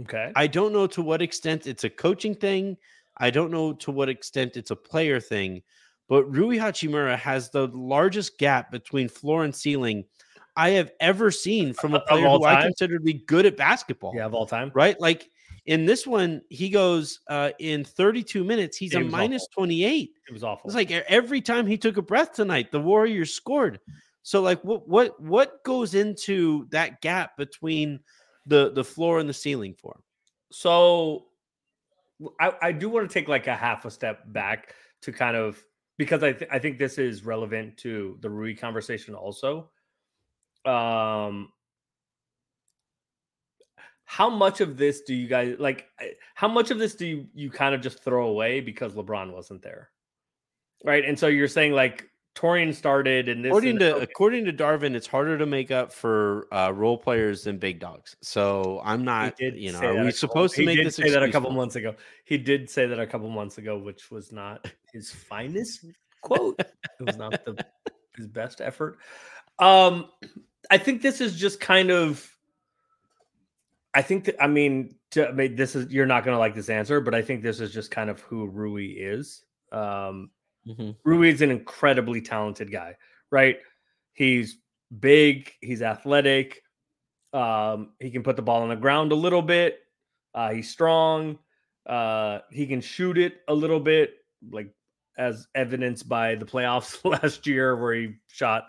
[0.00, 2.76] Okay, I don't know to what extent it's a coaching thing.
[3.18, 5.62] I don't know to what extent it's a player thing.
[6.08, 10.04] But Rui Hachimura has the largest gap between floor and ceiling
[10.56, 12.58] I have ever seen from a player who time?
[12.58, 14.12] I consider to be good at basketball.
[14.14, 14.70] Yeah, of all time.
[14.74, 14.98] Right?
[15.00, 15.30] Like
[15.66, 20.10] in this one, he goes uh, in 32 minutes, he's it a minus 28.
[20.28, 20.68] It was awful.
[20.68, 23.78] It's like every time he took a breath tonight, the Warriors scored.
[24.22, 28.00] So, like, what what what goes into that gap between
[28.46, 30.02] the the floor and the ceiling for him?
[30.50, 31.26] So,
[32.40, 35.62] I, I do want to take like a half a step back to kind of
[35.98, 39.70] because I th- I think this is relevant to the Rui conversation also
[40.64, 41.48] um
[44.12, 45.86] how much of this do you guys like
[46.34, 49.62] how much of this do you, you kind of just throw away because lebron wasn't
[49.62, 49.88] there
[50.84, 54.04] right and so you're saying like Taurean started and this according to okay.
[54.04, 58.16] according to Darvin, it's harder to make up for uh, role players than big dogs.
[58.22, 60.96] So I'm not, you know, are we supposed to make this?
[60.96, 61.94] Say that a couple months ago.
[62.24, 65.84] He did say that a couple months ago, which was not his finest
[66.22, 66.58] quote.
[66.58, 67.62] it was not the
[68.16, 68.96] his best effort.
[69.58, 70.06] Um,
[70.70, 72.26] I think this is just kind of.
[73.94, 76.54] I think that I mean, to, I mean, this is you're not going to like
[76.54, 79.44] this answer, but I think this is just kind of who Rui is.
[79.70, 80.30] Um,
[80.66, 80.90] mm-hmm.
[81.04, 82.96] Rui is an incredibly talented guy,
[83.30, 83.58] right?
[84.14, 84.58] He's
[85.00, 86.62] big, he's athletic,
[87.32, 89.80] um, he can put the ball on the ground a little bit.
[90.34, 91.38] Uh, he's strong.
[91.86, 94.14] Uh, he can shoot it a little bit,
[94.50, 94.72] like
[95.18, 98.68] as evidenced by the playoffs last year, where he shot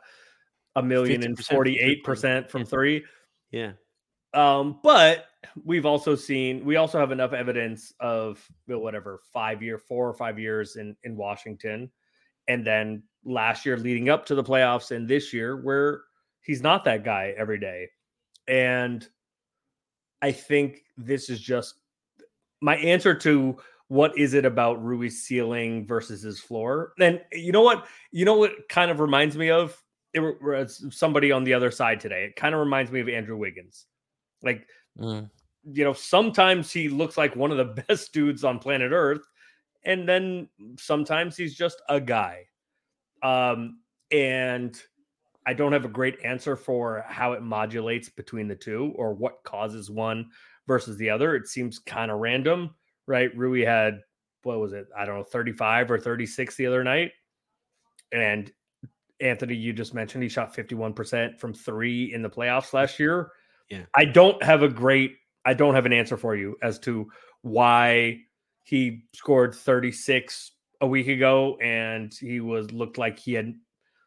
[0.75, 3.03] a million and forty-eight 48% from three.
[3.51, 3.73] Yeah.
[4.33, 5.25] Um, but
[5.63, 10.39] we've also seen we also have enough evidence of whatever five year, four or five
[10.39, 11.91] years in in Washington,
[12.47, 16.01] and then last year leading up to the playoffs, and this year where
[16.41, 17.87] he's not that guy every day,
[18.47, 19.07] and
[20.21, 21.75] I think this is just
[22.61, 23.57] my answer to
[23.89, 26.93] what is it about Rui's ceiling versus his floor.
[26.99, 29.79] And you know what, you know what kind of reminds me of
[30.13, 32.25] it somebody on the other side today.
[32.25, 33.85] It kind of reminds me of Andrew Wiggins.
[34.43, 34.67] Like,
[34.99, 35.29] mm.
[35.63, 39.23] you know, sometimes he looks like one of the best dudes on planet Earth,
[39.85, 42.45] and then sometimes he's just a guy.
[43.21, 43.79] Um,
[44.11, 44.79] and
[45.45, 49.43] I don't have a great answer for how it modulates between the two or what
[49.43, 50.29] causes one
[50.67, 51.35] versus the other.
[51.35, 52.75] It seems kind of random,
[53.07, 53.35] right?
[53.35, 53.99] Rui had
[54.43, 54.87] what was it?
[54.95, 57.11] I don't know, 35 or 36 the other night.
[58.11, 58.51] And
[59.19, 63.31] Anthony, you just mentioned he shot 51% from three in the playoffs last year.
[63.73, 63.85] Yeah.
[63.95, 67.09] I don't have a great, I don't have an answer for you as to
[67.41, 68.19] why
[68.63, 73.53] he scored 36 a week ago and he was looked like he had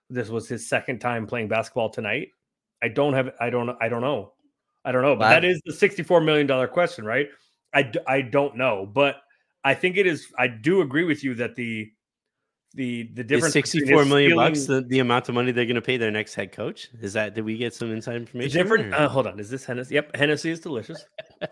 [0.09, 2.29] this was his second time playing basketball tonight.
[2.83, 4.33] I don't have, I don't, I don't know.
[4.85, 7.29] I don't know, but that is the $64 million question, right?
[7.75, 9.17] I, I don't know, but
[9.65, 11.91] I think it is, I do agree with you that the,
[12.77, 13.49] the the difference.
[13.49, 16.11] Is Sixty-four million feeling, bucks, the, the amount of money they're going to pay their
[16.11, 16.89] next head coach.
[17.01, 17.35] Is that?
[17.35, 18.63] Did we get some inside information?
[18.63, 18.95] Different.
[18.95, 19.41] Uh, hold on.
[19.41, 19.95] Is this Hennessy?
[19.95, 21.05] Yep, Hennessy is delicious.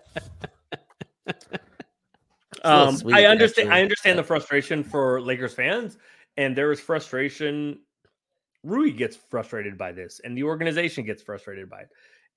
[2.63, 3.69] um, sweet, I understand.
[3.69, 3.81] Actually.
[3.81, 5.97] I understand the frustration for Lakers fans,
[6.37, 7.81] and there is frustration.
[8.63, 11.89] Rui gets frustrated by this, and the organization gets frustrated by it,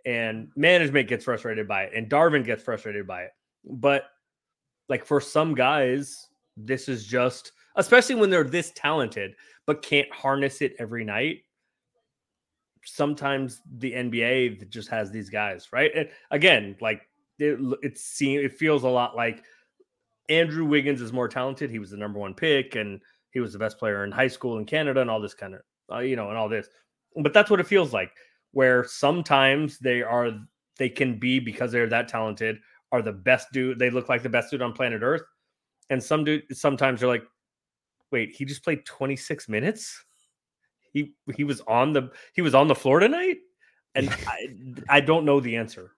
[0.06, 3.32] and management gets frustrated by it, and Darvin gets frustrated by it.
[3.65, 4.06] But
[4.88, 9.34] like for some guys, this is just especially when they're this talented
[9.68, 11.42] but can't harness it every night.
[12.84, 15.92] Sometimes the NBA just has these guys, right?
[15.94, 17.02] And again, like
[17.38, 19.44] it, it seems it feels a lot like
[20.30, 21.70] Andrew Wiggins is more talented.
[21.70, 24.58] He was the number one pick, and he was the best player in high school
[24.58, 25.62] in Canada, and all this kind of,
[25.92, 26.68] uh, you know, and all this.
[27.22, 28.12] But that's what it feels like.
[28.52, 30.32] Where sometimes they are,
[30.78, 32.58] they can be because they're that talented,
[32.94, 33.80] are the best dude.
[33.80, 35.24] They look like the best dude on planet Earth,
[35.90, 36.44] and some dude.
[36.56, 37.26] Sometimes you're like,
[38.12, 40.04] wait, he just played 26 minutes.
[40.93, 43.38] He he was on the he was on the floor tonight,
[43.96, 44.48] and I
[44.89, 45.91] I don't know the answer.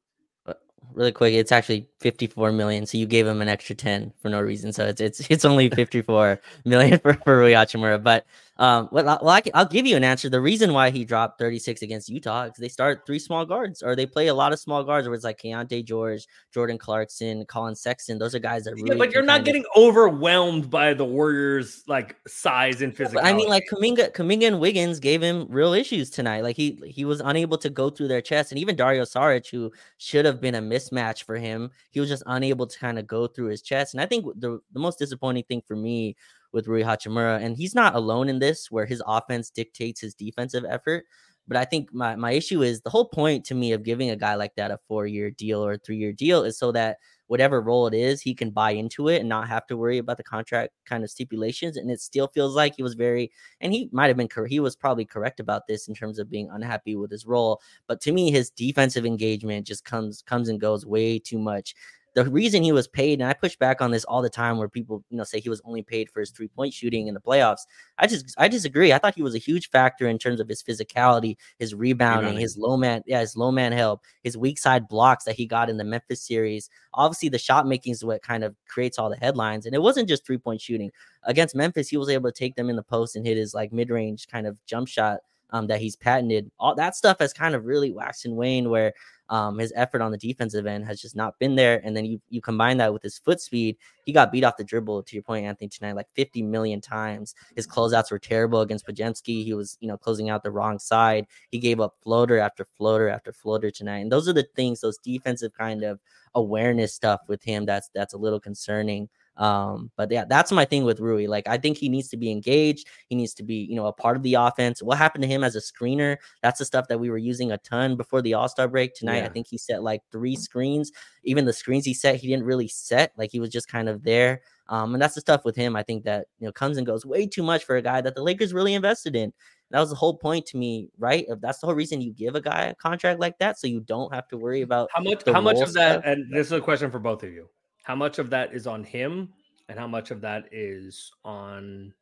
[0.45, 0.53] Uh,
[0.93, 2.85] really quick, it's actually 54 million.
[2.85, 4.73] So you gave him an extra 10 for no reason.
[4.73, 8.01] So it's it's it's only 54 million for, for Rui Hachimura.
[8.01, 8.25] But
[8.59, 10.29] um, well, well I will give you an answer.
[10.29, 13.95] The reason why he dropped 36 against Utah is they start three small guards, or
[13.95, 17.73] they play a lot of small guards, where it's like Keyonte George, Jordan Clarkson, Collin
[17.73, 18.19] Sexton.
[18.19, 18.89] Those are guys that really.
[18.89, 19.83] Yeah, but you're not getting of...
[19.83, 23.25] overwhelmed by the Warriors' like size and physical.
[23.25, 26.43] I mean, like Kuminga, Kuminga and Wiggins gave him real issues tonight.
[26.43, 29.71] Like he he was unable to go through their chest, and even Dario Saric, who
[29.99, 33.25] should have been a mismatch for him, he was just unable to kind of go
[33.25, 33.93] through his chest.
[33.93, 36.17] And I think the the most disappointing thing for me
[36.51, 37.41] with Rui Hachimura.
[37.43, 41.05] And he's not alone in this where his offense dictates his defensive effort.
[41.47, 44.15] But I think my, my issue is the whole point to me of giving a
[44.15, 46.97] guy like that a four year deal or a three year deal is so that
[47.25, 50.17] whatever role it is, he can buy into it and not have to worry about
[50.17, 51.77] the contract kind of stipulations.
[51.77, 53.31] And it still feels like he was very,
[53.61, 56.49] and he might have been, he was probably correct about this in terms of being
[56.51, 57.61] unhappy with his role.
[57.87, 61.75] But to me, his defensive engagement just comes comes and goes way too much
[62.15, 64.67] the reason he was paid, and I push back on this all the time, where
[64.67, 67.19] people you know say he was only paid for his three point shooting in the
[67.19, 67.61] playoffs.
[67.97, 68.91] I just I disagree.
[68.91, 72.41] I thought he was a huge factor in terms of his physicality, his rebounding, rebounding.
[72.41, 75.69] his low man, yeah, his low man help, his weak side blocks that he got
[75.69, 76.69] in the Memphis series.
[76.93, 80.09] Obviously, the shot making is what kind of creates all the headlines, and it wasn't
[80.09, 80.91] just three point shooting
[81.23, 81.89] against Memphis.
[81.89, 84.27] He was able to take them in the post and hit his like mid range
[84.27, 85.19] kind of jump shot
[85.51, 86.49] um, that he's patented.
[86.59, 88.93] All that stuff has kind of really waxed and waned where
[89.29, 91.81] um, his effort on the defensive end has just not been there.
[91.83, 94.63] And then you you combine that with his foot speed, he got beat off the
[94.63, 95.03] dribble.
[95.03, 97.35] To your point, Anthony, tonight like 50 million times.
[97.55, 99.43] His closeouts were terrible against Podziemski.
[99.43, 101.27] He was you know closing out the wrong side.
[101.51, 103.99] He gave up floater after floater after floater tonight.
[103.99, 105.99] And those are the things, those defensive kind of
[106.35, 109.09] awareness stuff with him that's that's a little concerning.
[109.39, 111.25] Um, but yeah, that's my thing with Rui.
[111.25, 112.87] Like, I think he needs to be engaged.
[113.07, 114.83] He needs to be, you know, a part of the offense.
[114.83, 116.17] What happened to him as a screener?
[116.43, 119.19] That's the stuff that we were using a ton before the All Star break tonight.
[119.19, 119.25] Yeah.
[119.25, 120.91] I think he set like three screens.
[121.23, 123.13] Even the screens he set, he didn't really set.
[123.17, 124.41] Like, he was just kind of there.
[124.67, 125.75] Um, and that's the stuff with him.
[125.75, 128.13] I think that you know comes and goes way too much for a guy that
[128.13, 129.33] the Lakers really invested in.
[129.71, 131.25] That was the whole point to me, right?
[131.27, 133.79] If That's the whole reason you give a guy a contract like that, so you
[133.79, 135.23] don't have to worry about how much.
[135.25, 136.05] How much of that?
[136.05, 137.49] And this is a question for both of you.
[137.83, 139.29] How much of that is on him
[139.67, 141.93] and how much of that is on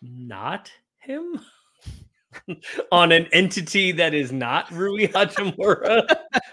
[0.00, 1.40] not him?
[2.92, 6.02] On an entity that is not Rui Hachimura?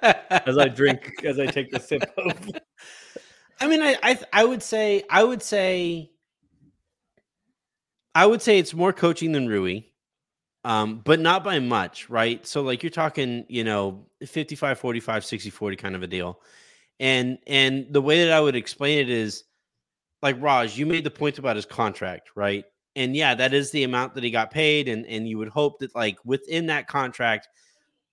[0.02, 2.52] As I drink as I take the sip of
[3.62, 6.12] I mean I, I I would say I would say
[8.14, 9.84] I would say it's more coaching than Rui
[10.66, 12.46] um but not by much right?
[12.46, 16.42] So like you're talking you know 55 45 60 40 kind of a deal
[17.00, 19.46] and and the way that I would explain it is
[20.22, 22.66] like Raj, you made the point about his contract, right?
[22.96, 25.80] And yeah, that is the amount that he got paid, and and you would hope
[25.80, 27.48] that like within that contract,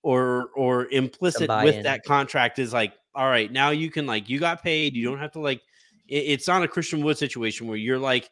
[0.03, 4.39] or or implicit with that contract is like, all right, now you can like you
[4.39, 5.61] got paid, you don't have to like.
[6.07, 8.29] It, it's not a Christian Wood situation where you're like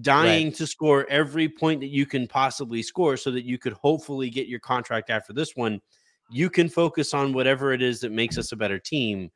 [0.00, 0.56] dying right.
[0.56, 4.46] to score every point that you can possibly score, so that you could hopefully get
[4.46, 5.80] your contract after this one.
[6.30, 9.30] You can focus on whatever it is that makes us a better team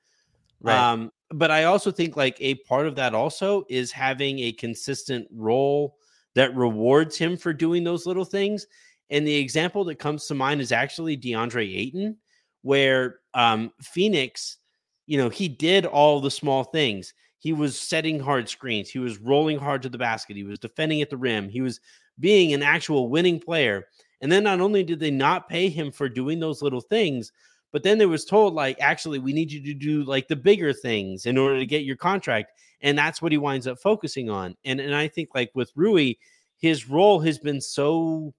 [0.61, 0.77] Right.
[0.77, 5.27] Um, but I also think like a part of that also is having a consistent
[5.33, 5.97] role
[6.35, 8.67] that rewards him for doing those little things.
[9.11, 12.17] And the example that comes to mind is actually DeAndre Ayton,
[12.63, 14.59] where um, Phoenix,
[15.07, 17.15] you know, he did all the small things.
[17.39, 18.91] He was setting hard screens.
[18.91, 20.37] He was rolling hard to the basket.
[20.37, 21.49] He was defending at the rim.
[21.49, 21.81] He was
[22.19, 23.87] being an actual winning player.
[24.21, 27.33] And then not only did they not pay him for doing those little things,
[27.73, 30.73] but then there was told like, actually, we need you to do like the bigger
[30.73, 34.57] things in order to get your contract, and that's what he winds up focusing on.
[34.65, 36.15] And and I think like with Rui,
[36.59, 38.33] his role has been so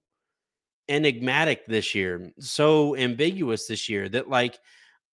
[0.88, 4.58] enigmatic this year, so ambiguous this year that like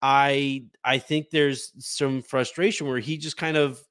[0.01, 3.81] I I think there's some frustration where he just kind of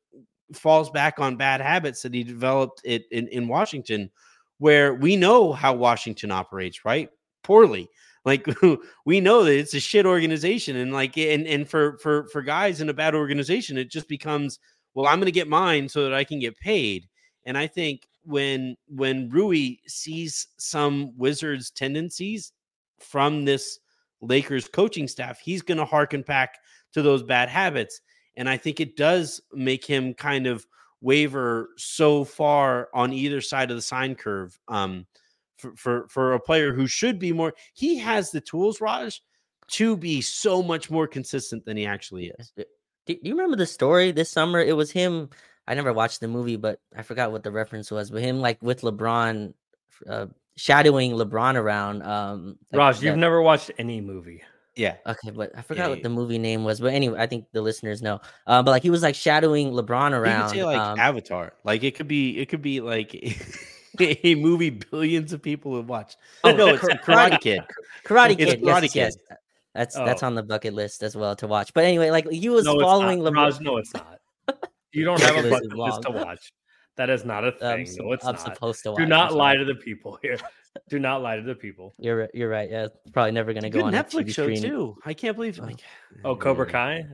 [0.53, 4.11] falls back on bad habits that he developed it in, in Washington,
[4.59, 7.09] where we know how Washington operates, right?
[7.43, 7.89] Poorly.
[8.25, 8.47] Like
[9.05, 12.81] we know that it's a shit organization, and like and and for for for guys
[12.81, 14.59] in a bad organization, it just becomes
[14.95, 17.09] well, I'm going to get mine so that I can get paid.
[17.45, 22.53] And I think when when Rui sees some Wizards tendencies
[23.01, 23.81] from this
[24.21, 26.59] Lakers coaching staff, he's going to harken back
[26.93, 28.01] to those bad habits.
[28.37, 30.67] And I think it does make him kind of
[31.01, 34.59] waver so far on either side of the sine curve.
[34.69, 35.07] Um,
[35.57, 37.55] for, for for a player who should be more.
[37.75, 39.23] He has the tools, Raj,
[39.69, 42.53] to be so much more consistent than he actually is.
[43.07, 44.61] Do you remember the story this summer?
[44.61, 45.29] It was him
[45.67, 48.11] I never watched the movie, but I forgot what the reference was.
[48.11, 49.55] But him like with LeBron,
[50.09, 50.27] uh,
[50.57, 52.03] shadowing LeBron around.
[52.03, 54.43] Um, like Raj, you've that- never watched any movie.
[54.77, 54.97] Yeah.
[55.07, 56.81] Okay, but I forgot yeah, what the movie name was.
[56.81, 58.21] But anyway, I think the listeners know.
[58.47, 60.15] Uh, but like he was like shadowing LeBron around.
[60.15, 60.49] You around.
[60.49, 61.53] could say like um, Avatar.
[61.63, 63.15] Like it could be it could be like
[64.25, 66.17] a movie billions of people have watched.
[66.45, 66.99] Oh, no, it's Kar-
[67.31, 67.61] Karate Kid.
[68.05, 68.61] Karate It's Kid.
[68.63, 69.17] yes, Karate yes, yes.
[69.17, 69.37] Kid.
[69.75, 70.27] That's that's Oh.
[70.29, 71.75] on the bucket list as well to watch.
[71.75, 73.33] But anyway, like you was no, following it's not.
[73.33, 73.37] LeBron.
[73.37, 74.19] Raj, no, it's not.
[74.93, 76.53] You don't have a Bucket list is bucket list to watch.
[76.97, 77.87] That is not a I'm, thing.
[77.87, 78.41] sup- no, it's I'm not.
[78.55, 78.99] supposed to watch.
[78.99, 79.67] Do I'm not lie sorry.
[79.67, 80.39] to the people here.
[80.89, 81.95] Do not lie to the people.
[81.99, 82.69] You're you're right.
[82.71, 84.63] Yeah, probably never gonna go good on a Netflix TV show screen.
[84.63, 84.97] too.
[85.05, 85.65] I can't believe Oh.
[85.67, 85.81] like
[86.25, 87.07] Oh, Cobra Kai.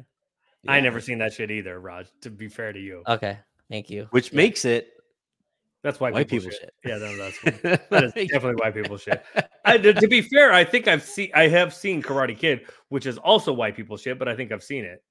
[0.69, 2.07] I never seen that shit either, Raj.
[2.23, 3.39] To be fair to you, Okay,
[3.71, 4.09] thank you.
[4.11, 4.37] Which Yeah.
[4.37, 4.93] makes it
[5.83, 6.75] that's why white people, people shit.
[6.85, 6.91] shit.
[6.91, 9.25] Yeah, no, that's that is definitely white people shit.
[9.65, 13.19] I, to, be fair, I think I've seen I have seen Karate Kid, which is
[13.19, 15.03] also white people shit, but I think I've seen it.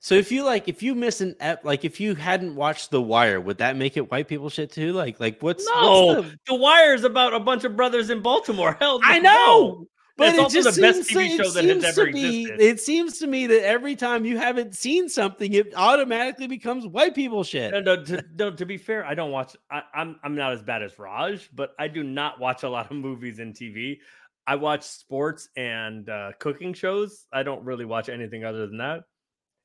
[0.00, 3.00] So if you like, if you miss an ep, like if you hadn't watched The
[3.02, 4.92] Wire, would that make it white people shit too?
[4.92, 8.20] Like, like what's No, what's the- The Wire is about a bunch of brothers in
[8.20, 8.76] Baltimore.
[8.78, 9.30] Hell, I no.
[9.32, 9.86] know,
[10.18, 12.12] but it's it also just the best seems, TV it show that has ever to
[12.12, 12.60] me, existed.
[12.60, 17.14] It seems to me that every time you haven't seen something, it automatically becomes white
[17.14, 17.72] people shit.
[17.72, 19.56] No, no, to, no, to be fair, I don't watch.
[19.70, 22.90] I, I'm I'm not as bad as Raj, but I do not watch a lot
[22.90, 23.98] of movies and TV.
[24.46, 27.26] I watch sports and uh, cooking shows.
[27.32, 29.04] I don't really watch anything other than that.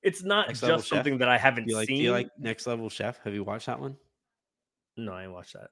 [0.04, 0.97] It's not Next Level just Chef?
[0.97, 1.88] something that I haven't Do you like?
[1.88, 1.97] seen.
[1.97, 3.20] Do you like Next Level Chef?
[3.24, 3.95] Have you watched that one?
[4.97, 5.70] No, I ain't watched that.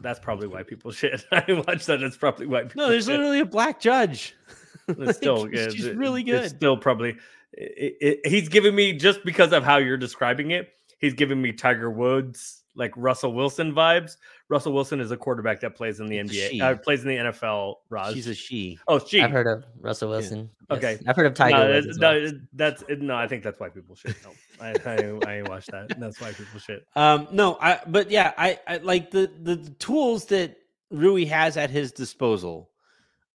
[0.00, 1.24] That's probably why people shit.
[1.32, 2.02] I watched that.
[2.02, 2.82] It's probably white people.
[2.84, 3.12] No, there's shit.
[3.14, 4.34] literally a black judge.
[4.86, 6.56] It's Like, still it's It- really It's good.
[6.56, 7.16] still probably.
[7.54, 10.74] It, it, he's giving me just because of how you're describing it.
[10.98, 14.16] He's giving me Tiger Woods, like Russell Wilson vibes.
[14.50, 17.76] Russell Wilson is a quarterback that plays in the NBA, uh, plays in the NFL.
[17.88, 18.12] Raj.
[18.12, 18.78] She's a she.
[18.88, 19.22] oh, she.
[19.22, 20.50] I've heard of Russell Wilson.
[20.70, 20.76] yes.
[20.78, 20.98] Okay.
[21.06, 21.86] I've heard of Tiger no, Woods.
[21.86, 23.16] it- as no, that's it- no.
[23.16, 24.16] I think that's why people shit.
[24.22, 25.98] No, I, I, I ain't watched that.
[25.98, 26.86] That's why people shit.
[26.94, 30.56] Um, no, I but yeah, I, I like the, the the tools that
[30.90, 32.70] Rui has at his disposal.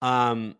[0.02, 0.56] Um,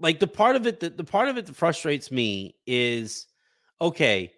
[0.00, 3.26] like the part of it that the part of it that frustrates me is
[3.80, 4.32] okay,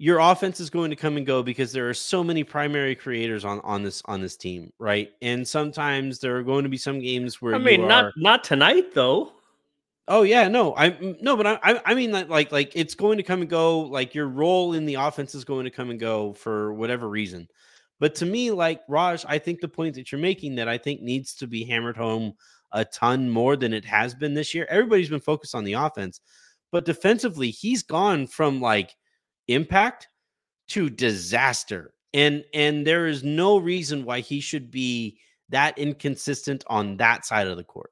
[0.00, 3.44] your offense is going to come and go because there are so many primary creators
[3.44, 5.10] on on this on this team, right?
[5.20, 8.44] And sometimes there are going to be some games where I mean, not are- not
[8.44, 9.32] tonight though.
[10.06, 13.24] Oh yeah, no, I no, but I I, mean like, like like it's going to
[13.24, 13.80] come and go.
[13.80, 17.48] Like your role in the offense is going to come and go for whatever reason.
[17.98, 21.02] But to me, like Raj, I think the point that you're making that I think
[21.02, 22.34] needs to be hammered home
[22.72, 24.66] a ton more than it has been this year.
[24.70, 26.20] Everybody's been focused on the offense,
[26.70, 28.94] but defensively, he's gone from like
[29.48, 30.08] impact
[30.68, 31.92] to disaster.
[32.14, 35.18] And and there is no reason why he should be
[35.50, 37.90] that inconsistent on that side of the court.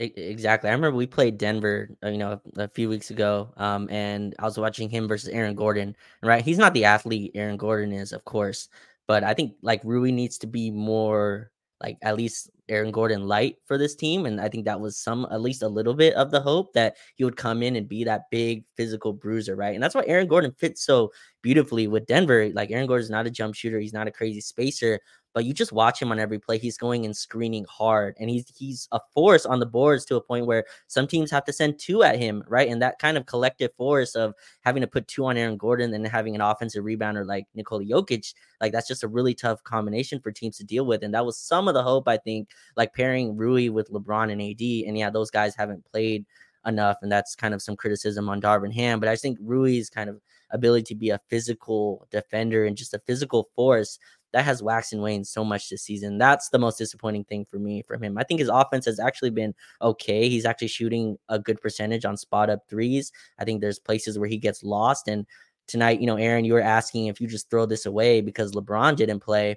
[0.00, 0.68] Exactly.
[0.68, 4.44] I remember we played Denver, uh, you know, a few weeks ago, um, and I
[4.44, 5.94] was watching him versus Aaron Gordon.
[6.22, 8.68] Right, he's not the athlete Aaron Gordon is, of course,
[9.06, 13.56] but I think like Rui needs to be more like at least Aaron Gordon light
[13.66, 16.30] for this team, and I think that was some at least a little bit of
[16.30, 19.74] the hope that he would come in and be that big physical bruiser, right?
[19.74, 21.12] And that's why Aaron Gordon fits so
[21.42, 22.50] beautifully with Denver.
[22.54, 25.00] Like Aaron Gordon's not a jump shooter, he's not a crazy spacer,
[25.34, 26.56] but you just watch him on every play.
[26.58, 30.20] He's going and screening hard, and he's he's a force on the boards to a
[30.20, 32.68] point where some teams have to send two at him, right?
[32.68, 36.06] And that kind of collective force of having to put two on Aaron Gordon and
[36.06, 40.30] having an offensive rebounder like Nikola Jokic, like that's just a really tough combination for
[40.30, 41.02] teams to deal with.
[41.02, 44.40] And that was some of the hope I think, like pairing Rui with LeBron and
[44.40, 44.88] AD.
[44.88, 46.24] And yeah, those guys haven't played
[46.66, 49.00] enough, and that's kind of some criticism on Darvin Ham.
[49.00, 50.20] But I think Rui's kind of
[50.50, 53.98] ability to be a physical defender and just a physical force
[54.34, 56.18] that has waxed and waned so much this season.
[56.18, 58.18] That's the most disappointing thing for me from him.
[58.18, 60.28] I think his offense has actually been okay.
[60.28, 63.12] He's actually shooting a good percentage on spot up threes.
[63.38, 65.06] I think there's places where he gets lost.
[65.06, 65.24] And
[65.68, 68.96] tonight, you know, Aaron, you were asking if you just throw this away because LeBron
[68.96, 69.54] didn't play.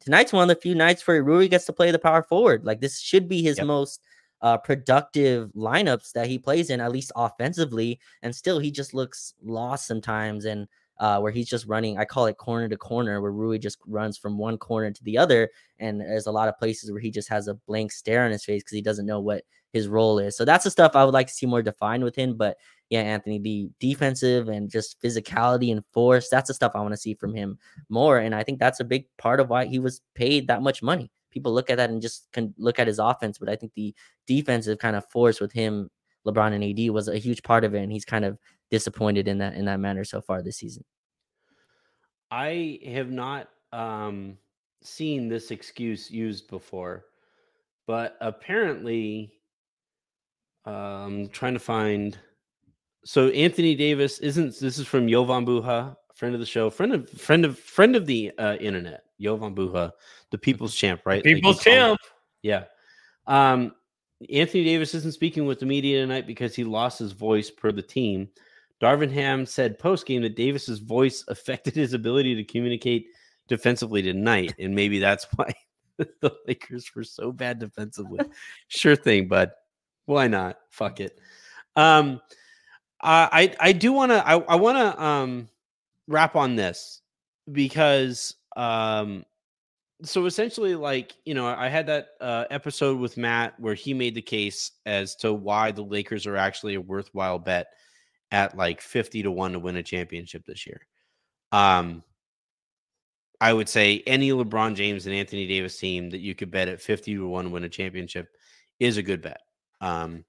[0.00, 2.64] Tonight's one of the few nights where Rui gets to play the power forward.
[2.64, 3.66] Like this should be his Yep.
[3.68, 4.00] most
[4.40, 8.00] uh, productive lineups that he plays in, at least offensively.
[8.22, 10.44] And still, he just looks lost sometimes.
[10.44, 10.66] And
[11.00, 14.18] uh, where he's just running, I call it corner to corner, where Rui just runs
[14.18, 15.50] from one corner to the other.
[15.78, 18.44] And there's a lot of places where he just has a blank stare on his
[18.44, 20.36] face because he doesn't know what his role is.
[20.36, 22.36] So that's the stuff I would like to see more defined with him.
[22.36, 22.56] But
[22.90, 27.00] yeah, Anthony, the defensive and just physicality and force, that's the stuff I want to
[27.00, 28.18] see from him more.
[28.18, 31.10] And I think that's a big part of why he was paid that much money.
[31.30, 33.94] People look at that and just can look at his offense, but I think the
[34.26, 35.90] defensive kind of force with him,
[36.26, 38.38] LeBron and AD was a huge part of it, and he's kind of
[38.70, 40.84] disappointed in that in that manner so far this season.
[42.30, 44.36] I have not um,
[44.82, 47.06] seen this excuse used before,
[47.86, 49.32] but apparently,
[50.64, 52.18] um, trying to find.
[53.04, 54.58] So Anthony Davis isn't.
[54.58, 58.04] This is from Jovan Buha friend of the show, friend of friend of friend of
[58.04, 59.92] the uh, internet, Jovan Buha,
[60.30, 61.22] the people's champ, right?
[61.22, 61.96] People's you call him.
[61.96, 62.00] champ.
[62.42, 62.64] Yeah.
[63.26, 63.72] Um,
[64.32, 67.82] Anthony Davis isn't speaking with the media tonight because he lost his voice per the
[67.82, 68.28] team.
[68.80, 73.08] Darvin Ham said post game that Davis's voice affected his ability to communicate
[73.48, 75.52] defensively tonight, and maybe that's why
[75.96, 78.20] the Lakers were so bad defensively.
[78.68, 79.50] sure thing, bud.
[80.06, 80.58] Why not?
[80.70, 81.18] Fuck it.
[81.76, 82.20] Um,
[83.00, 85.48] I I do want to I, I want to um
[86.08, 87.02] wrap on this
[87.52, 89.24] because um
[90.02, 94.14] so essentially like you know i had that uh, episode with matt where he made
[94.14, 97.68] the case as to why the lakers are actually a worthwhile bet
[98.30, 100.86] at like 50 to 1 to win a championship this year.
[101.52, 102.02] Um
[103.40, 106.80] i would say any lebron james and anthony davis team that you could bet at
[106.80, 108.28] 50 to 1 to win a championship
[108.80, 109.40] is a good bet.
[109.80, 110.24] Um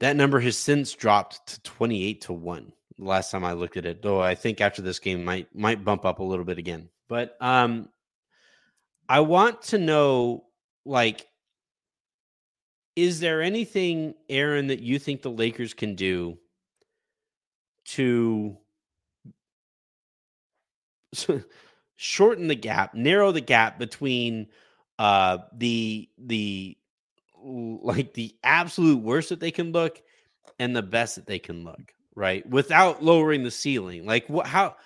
[0.00, 4.02] that number has since dropped to 28 to 1 last time i looked at it
[4.02, 6.88] though i think after this game might might bump up a little bit again.
[7.08, 7.88] But um
[9.08, 10.44] I want to know
[10.84, 11.26] like
[12.96, 16.38] is there anything Aaron that you think the Lakers can do
[17.86, 18.56] to
[21.96, 24.48] shorten the gap, narrow the gap between
[24.98, 26.76] uh the the
[27.44, 30.02] like the absolute worst that they can look
[30.58, 32.48] and the best that they can look, right?
[32.48, 34.06] Without lowering the ceiling.
[34.06, 34.76] Like what how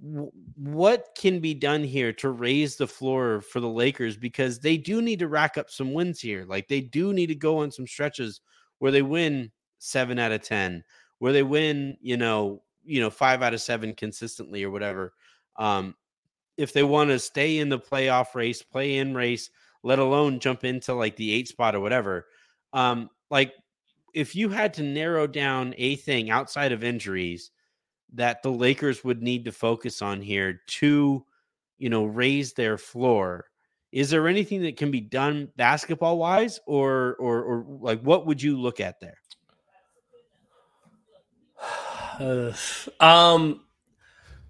[0.00, 5.00] what can be done here to raise the floor for the Lakers because they do
[5.00, 6.44] need to rack up some wins here.
[6.46, 8.40] Like they do need to go on some stretches
[8.78, 10.84] where they win 7 out of 10,
[11.18, 15.14] where they win, you know, you know, 5 out of 7 consistently or whatever.
[15.56, 15.94] Um
[16.56, 19.50] if they want to stay in the playoff race, play in race,
[19.82, 22.26] let alone jump into like the 8 spot or whatever.
[22.72, 23.54] Um like
[24.14, 27.50] if you had to narrow down a thing outside of injuries
[28.14, 31.24] that the Lakers would need to focus on here to,
[31.78, 33.46] you know, raise their floor.
[33.92, 38.42] Is there anything that can be done basketball wise, or or or like what would
[38.42, 39.18] you look at there?
[43.00, 43.60] Um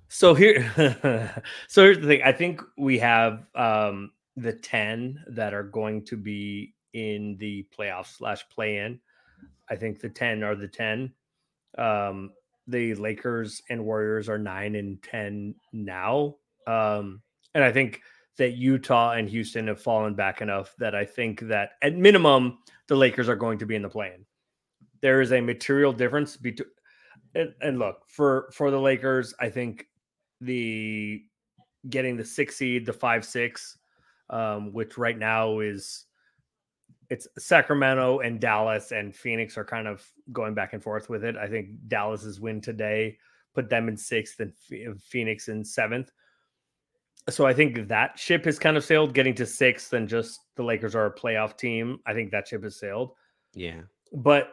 [0.08, 0.70] so here
[1.68, 2.22] so here's the thing.
[2.24, 8.16] I think we have um the 10 that are going to be in the playoffs
[8.16, 9.00] slash play in
[9.70, 11.12] i think the 10 are the 10
[11.78, 12.30] um
[12.66, 16.36] the lakers and warriors are 9 and 10 now.
[16.66, 17.22] Um
[17.54, 18.02] and i think
[18.38, 22.58] that utah and houston have fallen back enough that i think that at minimum
[22.88, 24.24] the lakers are going to be in the play in
[25.00, 26.68] there is a material difference between
[27.37, 29.87] and, and look for for the Lakers, I think
[30.41, 31.22] the
[31.91, 33.78] getting the six seed, the five six,
[34.30, 36.07] um, which right now is
[37.09, 41.37] it's Sacramento and Dallas and Phoenix are kind of going back and forth with it.
[41.37, 43.18] I think Dallas's win today
[43.55, 44.53] put them in sixth and
[45.01, 46.11] Phoenix in seventh.
[47.28, 49.14] So I think that ship has kind of sailed.
[49.14, 51.99] Getting to sixth and just the Lakers are a playoff team.
[52.07, 53.12] I think that ship has sailed
[53.55, 53.80] Yeah.
[54.12, 54.53] but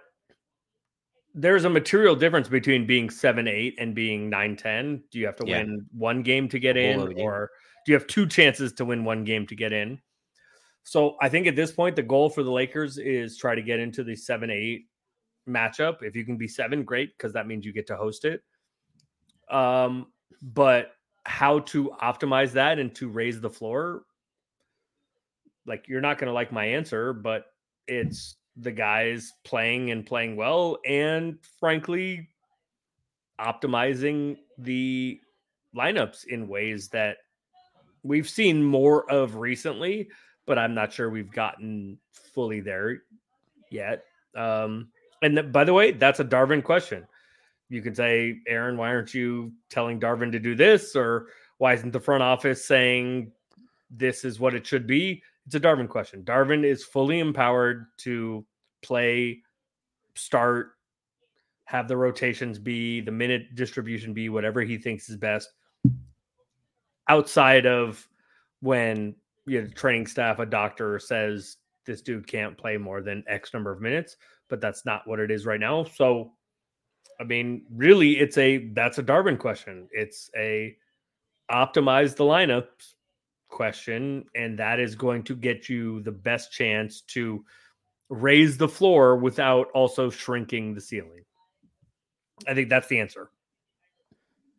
[1.33, 5.59] there's a material difference between being 7-8 and being 9-10 do you have to Yeah.
[5.59, 7.25] win one game to get in game.
[7.25, 7.49] or
[7.85, 9.99] do you have two chances to win one game to get in?
[10.83, 13.79] So i think at this point the goal for the lakers is try to get
[13.79, 14.85] into the 7-8
[15.49, 16.03] matchup.
[16.03, 18.43] If you can be 7 great because that means you get to host it.
[19.49, 20.07] Um
[20.41, 20.91] but
[21.25, 24.03] how to optimize that and to raise the floor?
[25.65, 27.45] Like you're not going to like my answer but
[27.87, 32.29] it's the guys playing and playing well and frankly
[33.41, 35.19] optimizing the
[35.75, 37.17] lineups in ways that
[38.03, 40.07] we've seen more of recently
[40.45, 43.01] but i'm not sure we've gotten fully there
[43.71, 44.03] yet
[44.35, 44.87] um
[45.23, 47.07] and th- by the way that's a darvin question.
[47.69, 50.95] You could say aaron why aren't you telling darvin to do this?
[50.95, 51.27] or
[51.57, 53.31] why isn't the front office saying
[53.89, 56.23] this is what it should be it's a Darvin question.
[56.23, 58.45] Darvin is fully empowered to
[58.81, 59.41] play,
[60.15, 60.71] start,
[61.65, 65.49] have the rotations be, the minute distribution be, whatever he thinks is best.
[67.09, 68.07] Outside of
[68.61, 69.15] when
[69.45, 73.71] you know, training staff, a doctor says this dude can't play more than X number
[73.71, 74.15] of minutes,
[74.49, 75.83] but that's not what it is right now.
[75.83, 76.31] So,
[77.19, 79.87] I mean, really, it's a that's a Darvin question.
[79.91, 80.75] It's a
[81.51, 82.93] optimize the lineups
[83.53, 87.45] question, and that is going to get you the best chance to
[88.09, 91.23] raise the floor without also shrinking the ceiling.
[92.47, 93.29] I think that's the answer.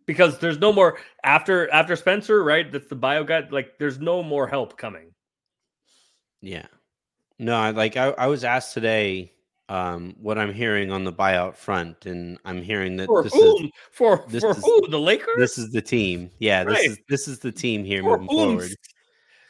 [0.07, 2.71] Because there's no more after after Spencer, right?
[2.71, 3.47] That's the bio guy.
[3.51, 5.13] Like, there's no more help coming.
[6.41, 6.67] Yeah.
[7.39, 9.34] No, like I, I was asked today
[9.69, 13.65] um, what I'm hearing on the buyout front, and I'm hearing that For this whom?
[13.65, 14.89] is For this for is- who?
[14.89, 15.37] The Lakers?
[15.39, 16.31] this is the team.
[16.39, 18.71] Yeah, this is this is the team here For moving forward.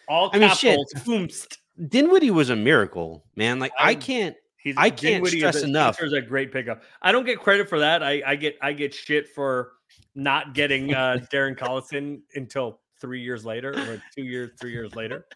[0.08, 0.78] All I mean, shit.
[0.98, 1.58] whomst.
[1.88, 3.58] Dinwiddie was a miracle, man.
[3.58, 4.36] Like I I'm- can't.
[4.56, 5.96] He's, I can't Dinwiddie stress a, enough.
[5.96, 6.84] Spencer's a great pickup.
[7.02, 8.02] I don't get credit for that.
[8.02, 9.72] I, I get I get shit for
[10.14, 15.26] not getting uh, Darren Collison until three years later, or two years, three years later,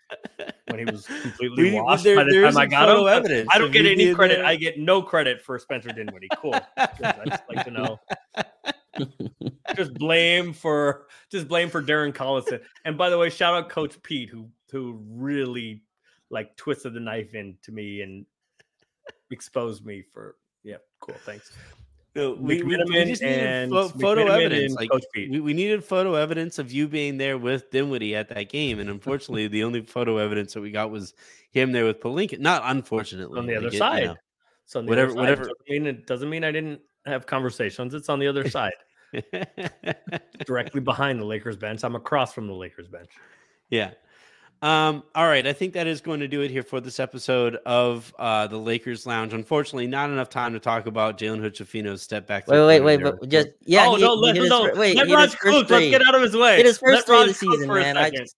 [0.70, 3.06] when he was completely We- washed there- by the time I got him.
[3.06, 4.40] evidence I don't get any credit.
[4.42, 6.28] I get no credit for Spencer Dinwiddie.
[6.38, 6.54] Cool.
[6.78, 8.00] I just like to know.
[9.76, 12.62] just blame for just blame for Darren Collison.
[12.86, 15.82] And by the way, shout out Coach Pete who who really
[16.30, 18.24] like twisted the knife into me and
[19.30, 21.16] exposed me for yeah, cool.
[21.26, 21.52] Thanks.
[22.18, 24.74] We, we, we just needed pho- photo evidence.
[24.74, 28.80] Like we, we needed photo evidence of you being there with Dinwiddie at that game,
[28.80, 31.14] and unfortunately, the only photo evidence that we got was
[31.52, 32.38] him there with Pelinka.
[32.38, 34.04] Not unfortunately, on the like other it- you side.
[34.06, 34.16] know.
[34.66, 35.18] So whatever- side.
[35.18, 37.94] whatever- Doesn't mean it doesn't mean I didn't have conversations.
[37.94, 38.72] It's on the other side,
[40.46, 41.84] directly behind the Lakers bench.
[41.84, 43.10] I'm across from the Lakers bench.
[43.70, 43.92] Yeah.
[44.60, 45.46] Um, all right.
[45.46, 48.56] I think that is going to do it here for this episode of uh, the
[48.56, 49.32] Lakers Lounge.
[49.32, 52.48] Unfortunately, not enough time to talk about Jalen Hood-Schifino's step back.
[52.48, 53.86] Wait, wait, wait, but just yeah.
[53.86, 55.52] oh he, no, he let, hit his no, wait, let he hit Raj his cook.
[55.52, 56.56] first Let's get out of his way.
[56.56, 57.96] Hit his Let first three of the season, man.
[57.96, 58.34] I just,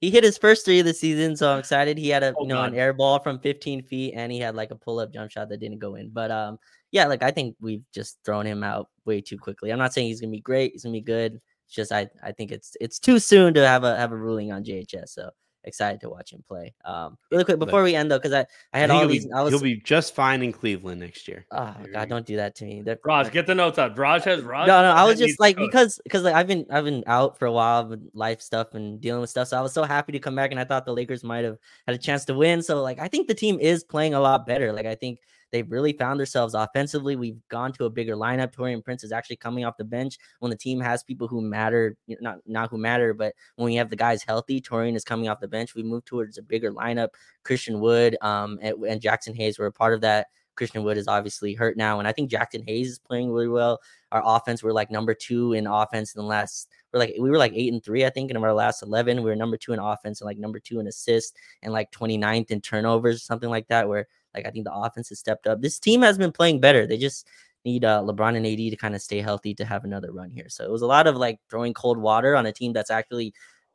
[0.00, 1.98] he hit his first three of the season, so I'm excited.
[1.98, 4.54] He had a Oh, you know an air ball from 15 feet, and he had
[4.54, 6.10] like a pull up jump shot that didn't go in.
[6.10, 6.58] But um,
[6.92, 9.72] yeah, like I think we've just thrown him out way too quickly.
[9.72, 10.72] I'm not saying he's gonna be great.
[10.72, 11.40] He's gonna be good.
[11.66, 14.52] It's just I I think it's it's too soon to have a have a ruling
[14.52, 15.08] on JHS.
[15.08, 15.30] So
[15.64, 16.74] excited to watch him play.
[16.84, 19.26] Um, really quick before we end though, because I I had think all these.
[19.26, 21.46] Be, I was he'll be just fine in Cleveland next year.
[21.50, 22.82] oh god, don't do that to me.
[22.82, 23.96] That- Raj, get the notes out.
[23.98, 24.66] Raj has Raj.
[24.66, 27.46] no, no, I was just like because because like I've been I've been out for
[27.46, 29.48] a while with life stuff and dealing with stuff.
[29.48, 31.58] So I was so happy to come back, and I thought the Lakers might have
[31.86, 32.62] had a chance to win.
[32.62, 34.72] So like I think the team is playing a lot better.
[34.72, 35.20] Like I think
[35.54, 37.14] they've really found themselves offensively.
[37.14, 38.52] We've gone to a bigger lineup.
[38.52, 41.96] Taurean Prince is actually coming off the bench when the team has people who matter,
[42.20, 45.38] not not who matter, but when we have the guys healthy, Taurean is coming off
[45.38, 45.76] the bench.
[45.76, 47.10] We move towards a bigger lineup.
[47.44, 50.26] Christian Wood um and, and Jaxson Hayes were a part of that.
[50.56, 53.80] Christian Wood is obviously hurt now, and I think Jaxson Hayes is playing really well.
[54.12, 56.68] Our offense, we're like number two in offense in the last.
[56.92, 59.18] We're like we were like eight and three, I think, in our last eleven.
[59.22, 61.32] We were number two in offense and like number two in assists
[61.62, 63.88] and like 29th in turnovers, something like that.
[63.88, 65.60] Where like I think the offense has stepped up.
[65.60, 66.86] This team has been playing better.
[66.86, 67.26] They just
[67.64, 70.48] need uh, LeBron and AD to kind of stay healthy to have another run here.
[70.48, 73.32] So it was a lot of like throwing cold water on a team that's actually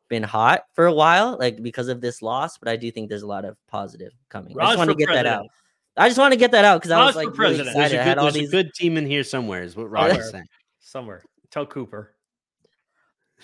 [0.09, 2.57] been hot for a while, like because of this loss.
[2.57, 4.55] But I do think there's a lot of positive coming.
[4.59, 5.47] I just want to for get that out.
[5.97, 7.75] I just want to get that out because I was Raj for like really president.
[7.75, 7.97] There's, excited.
[7.97, 8.51] a I good, had all a these.
[8.51, 10.45] good team in here somewhere, is what Raj is saying.
[10.79, 11.23] somewhere.
[11.51, 12.13] Tell Cooper.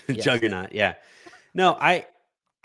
[0.09, 0.95] Juggernaut, yeah.
[1.53, 2.05] No, I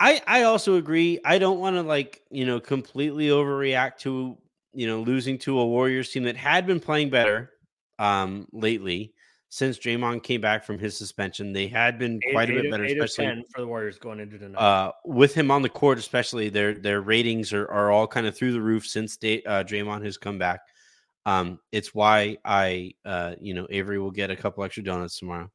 [0.01, 1.19] I I also agree.
[1.23, 4.37] I don't want to like, you know, completely overreact to,
[4.73, 7.51] you know, losing to a Warriors team that had been playing better
[7.99, 9.13] um lately
[9.49, 11.53] since Draymond came back from his suspension.
[11.53, 14.19] They had been Eight- quite a eight bit better, especially 10 for the Warriors going
[14.19, 14.57] into tonight.
[14.59, 18.35] uh, with him on the court, especially their their ratings are, are all kind of
[18.35, 20.61] through the roof since day, uh, Draymond has come back.
[21.27, 25.51] Um, it's why I, uh, you know, Avery will get a couple extra donuts tomorrow.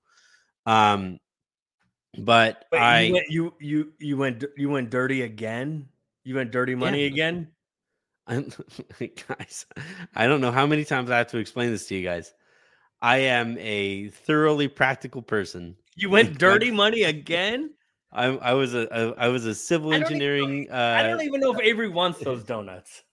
[0.67, 1.19] Um,
[2.19, 5.89] but I, you, went, you you you went you went dirty again.
[6.25, 7.13] You went dirty money Yeah.
[7.13, 7.49] again.
[8.27, 8.53] I'm,
[9.29, 9.67] guys,
[10.15, 12.35] I don't know how many times I have to explain this to you guys.
[13.01, 15.77] I am a thoroughly practical person.
[15.95, 17.71] You went dirty money again.
[18.13, 20.69] I, I was a, a I was a civil I don't even engineering.
[20.71, 23.05] I Uh, don't even know if Avery wants those donuts.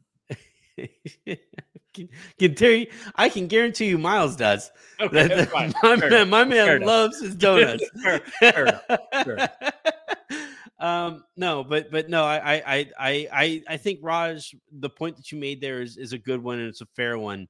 [1.94, 4.72] Can, can Terry, I can guarantee you Miles does.
[5.00, 6.00] Okay, That- that's that- fine.
[6.02, 7.84] my, man, my man loves his donuts.
[8.04, 8.84] Fair- fair enough.
[9.24, 9.50] Fair
[10.80, 15.16] um, no, but but no, I I I I I I think Raj, the point
[15.18, 17.48] that you made there is is a good one and it's a fair one.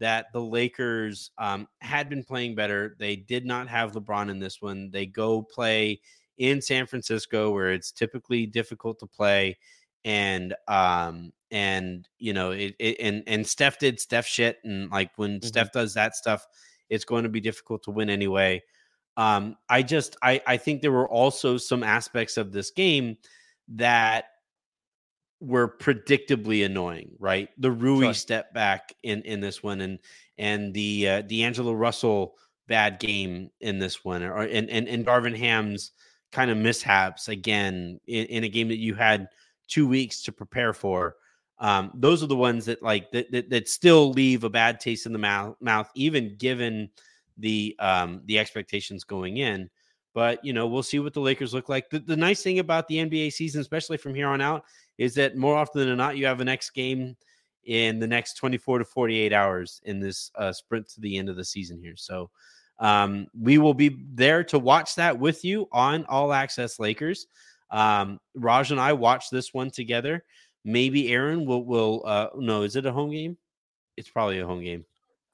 [0.00, 2.96] That the Lakers um, had been playing better.
[2.98, 4.90] They did not have LeBron in this one.
[4.90, 6.00] They go play
[6.36, 9.56] in San Francisco, where it's typically difficult to play,
[10.04, 15.12] and um and you know it, it and and Steph did Steph shit, and like
[15.16, 16.44] when Steph does that stuff,
[16.90, 18.60] it's going to be difficult to win anyway.
[19.16, 23.16] Um, I just I I think there were also some aspects of this game
[23.68, 24.24] that
[25.40, 27.48] were predictably annoying, right?
[27.58, 28.14] The Rui Sure.
[28.14, 30.00] step back in in this one, and
[30.38, 32.34] and the uh, D'Angelo Russell
[32.66, 35.92] bad game in this one, or and and, and Darvin Ham's
[36.32, 39.28] kind of mishaps again in, in a game that you had
[39.68, 41.14] two weeks to prepare for.
[41.58, 45.06] Um, those are the ones that like that, that that still leave a bad taste
[45.06, 46.90] in the mouth, mouth, even given
[47.38, 49.70] the um the expectations going in.
[50.14, 51.90] But you know, we'll see what the Lakers look like.
[51.90, 54.64] The, the nice thing about the NBA season, especially from here on out,
[54.98, 57.16] is that more often than not, you have a next game
[57.64, 61.36] in the next 24 to 48 hours in this uh, sprint to the end of
[61.36, 61.96] the season here.
[61.96, 62.30] So
[62.78, 67.26] um, we will be there to watch that with you on All Access Lakers.
[67.70, 70.24] Um, Raj and I watched this one together.
[70.64, 73.36] Maybe Aaron will will uh, no, is it a home game?
[73.96, 74.84] It's probably a home game.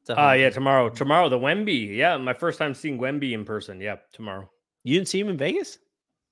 [0.08, 0.88] Uh yeah, tomorrow.
[0.88, 1.94] Tomorrow, the Wemby.
[1.96, 3.80] Yeah, my first time seeing Wemby in person.
[3.80, 4.50] Yeah, tomorrow.
[4.82, 5.78] You didn't see him in Vegas?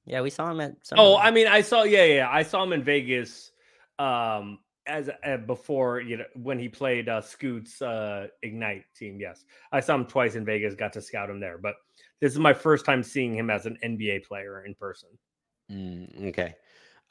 [0.05, 0.75] Yeah, we saw him at.
[0.83, 1.83] some Oh, I mean, I saw.
[1.83, 3.53] Yeah, yeah, I saw him in Vegas.
[3.99, 9.21] Um, as uh, before, you know, when he played uh, Scoot's uh, Ignite team.
[9.21, 10.75] Yes, I saw him twice in Vegas.
[10.75, 11.75] Got to scout him there, but
[12.21, 15.11] this is my first time seeing him as an NBA player in person.
[15.71, 16.55] Mm, okay.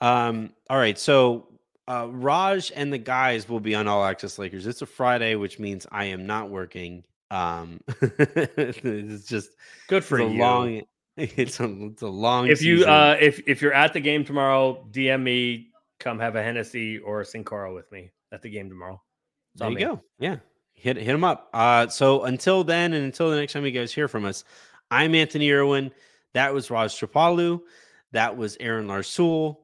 [0.01, 0.97] Um, all right.
[0.97, 1.56] So
[1.87, 4.67] uh, Raj and the guys will be on All Access Lakers.
[4.67, 7.03] It's a Friday, which means I am not working.
[7.31, 9.51] Um, it's just
[9.87, 10.39] good for it's you.
[10.39, 10.81] long.
[11.19, 12.45] It's a, it's a long.
[12.47, 12.91] If you season.
[12.91, 15.69] uh, if if you're at the game tomorrow, DM me.
[15.99, 19.01] Come have a Hennessy or a Sin Cara with me at the game tomorrow.
[19.53, 19.81] It's there you me.
[19.83, 20.01] go.
[20.19, 20.35] Yeah,
[20.75, 21.49] hit hit them up.
[21.55, 24.43] Uh, so until then, and until the next time you guys hear from us,
[24.91, 25.91] I'm Anthony Irwin.
[26.35, 27.61] That was Raj Tripalu.
[28.11, 29.57] That was Aaron Larsuel.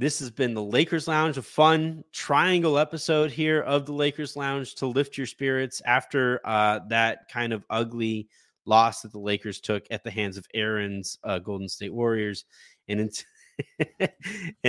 [0.00, 4.74] This has been the Lakers Lounge, a fun triangle episode here of the Lakers Lounge
[4.76, 8.26] to lift your spirits after uh, that kind of ugly
[8.64, 12.46] loss that the Lakers took at the hands of Aaron's uh, Golden State Warriors.
[12.88, 13.26] And, it's,
[13.78, 14.08] and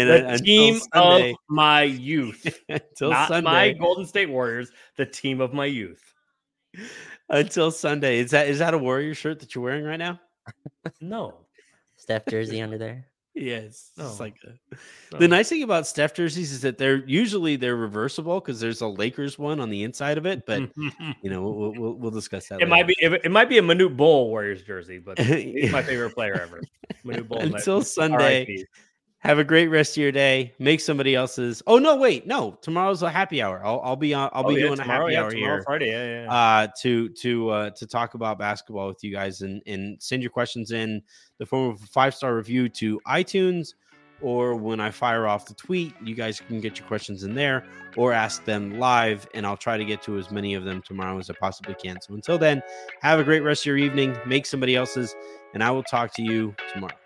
[0.10, 4.70] The until team Sunday- of my youth, until not Sunday, my Golden State Warriors.
[4.98, 6.14] The team of my youth.
[7.30, 8.20] until Sunday.
[8.20, 10.20] Is that is that a Warrior shirt that you're wearing right now?
[11.00, 11.36] No,
[11.96, 13.06] Steph jersey under there.
[13.34, 14.06] Yes, it's No.
[14.08, 14.18] Oh.
[14.20, 14.76] like a,
[15.14, 15.20] No.
[15.20, 15.28] the oh.
[15.28, 19.40] nice thing about Steph jerseys is that they're usually they're reversible because there's a Lakers
[19.40, 20.46] one on the inside of it.
[20.46, 22.62] But you know, we'll we'll, we'll discuss that.
[22.62, 25.82] it might be it, it might be a Manute Bol Warriors jersey, but he's my
[25.82, 26.62] favorite player ever.
[27.06, 27.40] Manute Bol.
[27.40, 28.66] until Sunday.
[29.22, 30.54] Have a great rest of your day.
[30.58, 31.62] Make somebody else's.
[31.68, 32.58] Oh no, wait, no.
[32.64, 33.64] Tomorrow's a happy hour.
[33.64, 34.32] I'll, I'll be on.
[34.34, 35.62] I'll be doing a happy hour here.
[35.64, 35.92] Friday.
[35.92, 36.34] Yeah, yeah.
[36.34, 40.32] uh to to uh to talk about basketball with you guys and and send your
[40.32, 41.04] questions in
[41.38, 43.76] the form of a five star review to iTunes
[44.22, 47.66] or when I fire off the tweet, you guys can get your questions in there
[47.98, 51.18] or ask them live and I'll try to get to as many of them tomorrow
[51.18, 52.00] as I possibly can.
[52.02, 52.62] So until then,
[53.02, 55.16] have a great rest of your evening, make somebody else's
[55.54, 57.01] and I will talk to you tomorrow.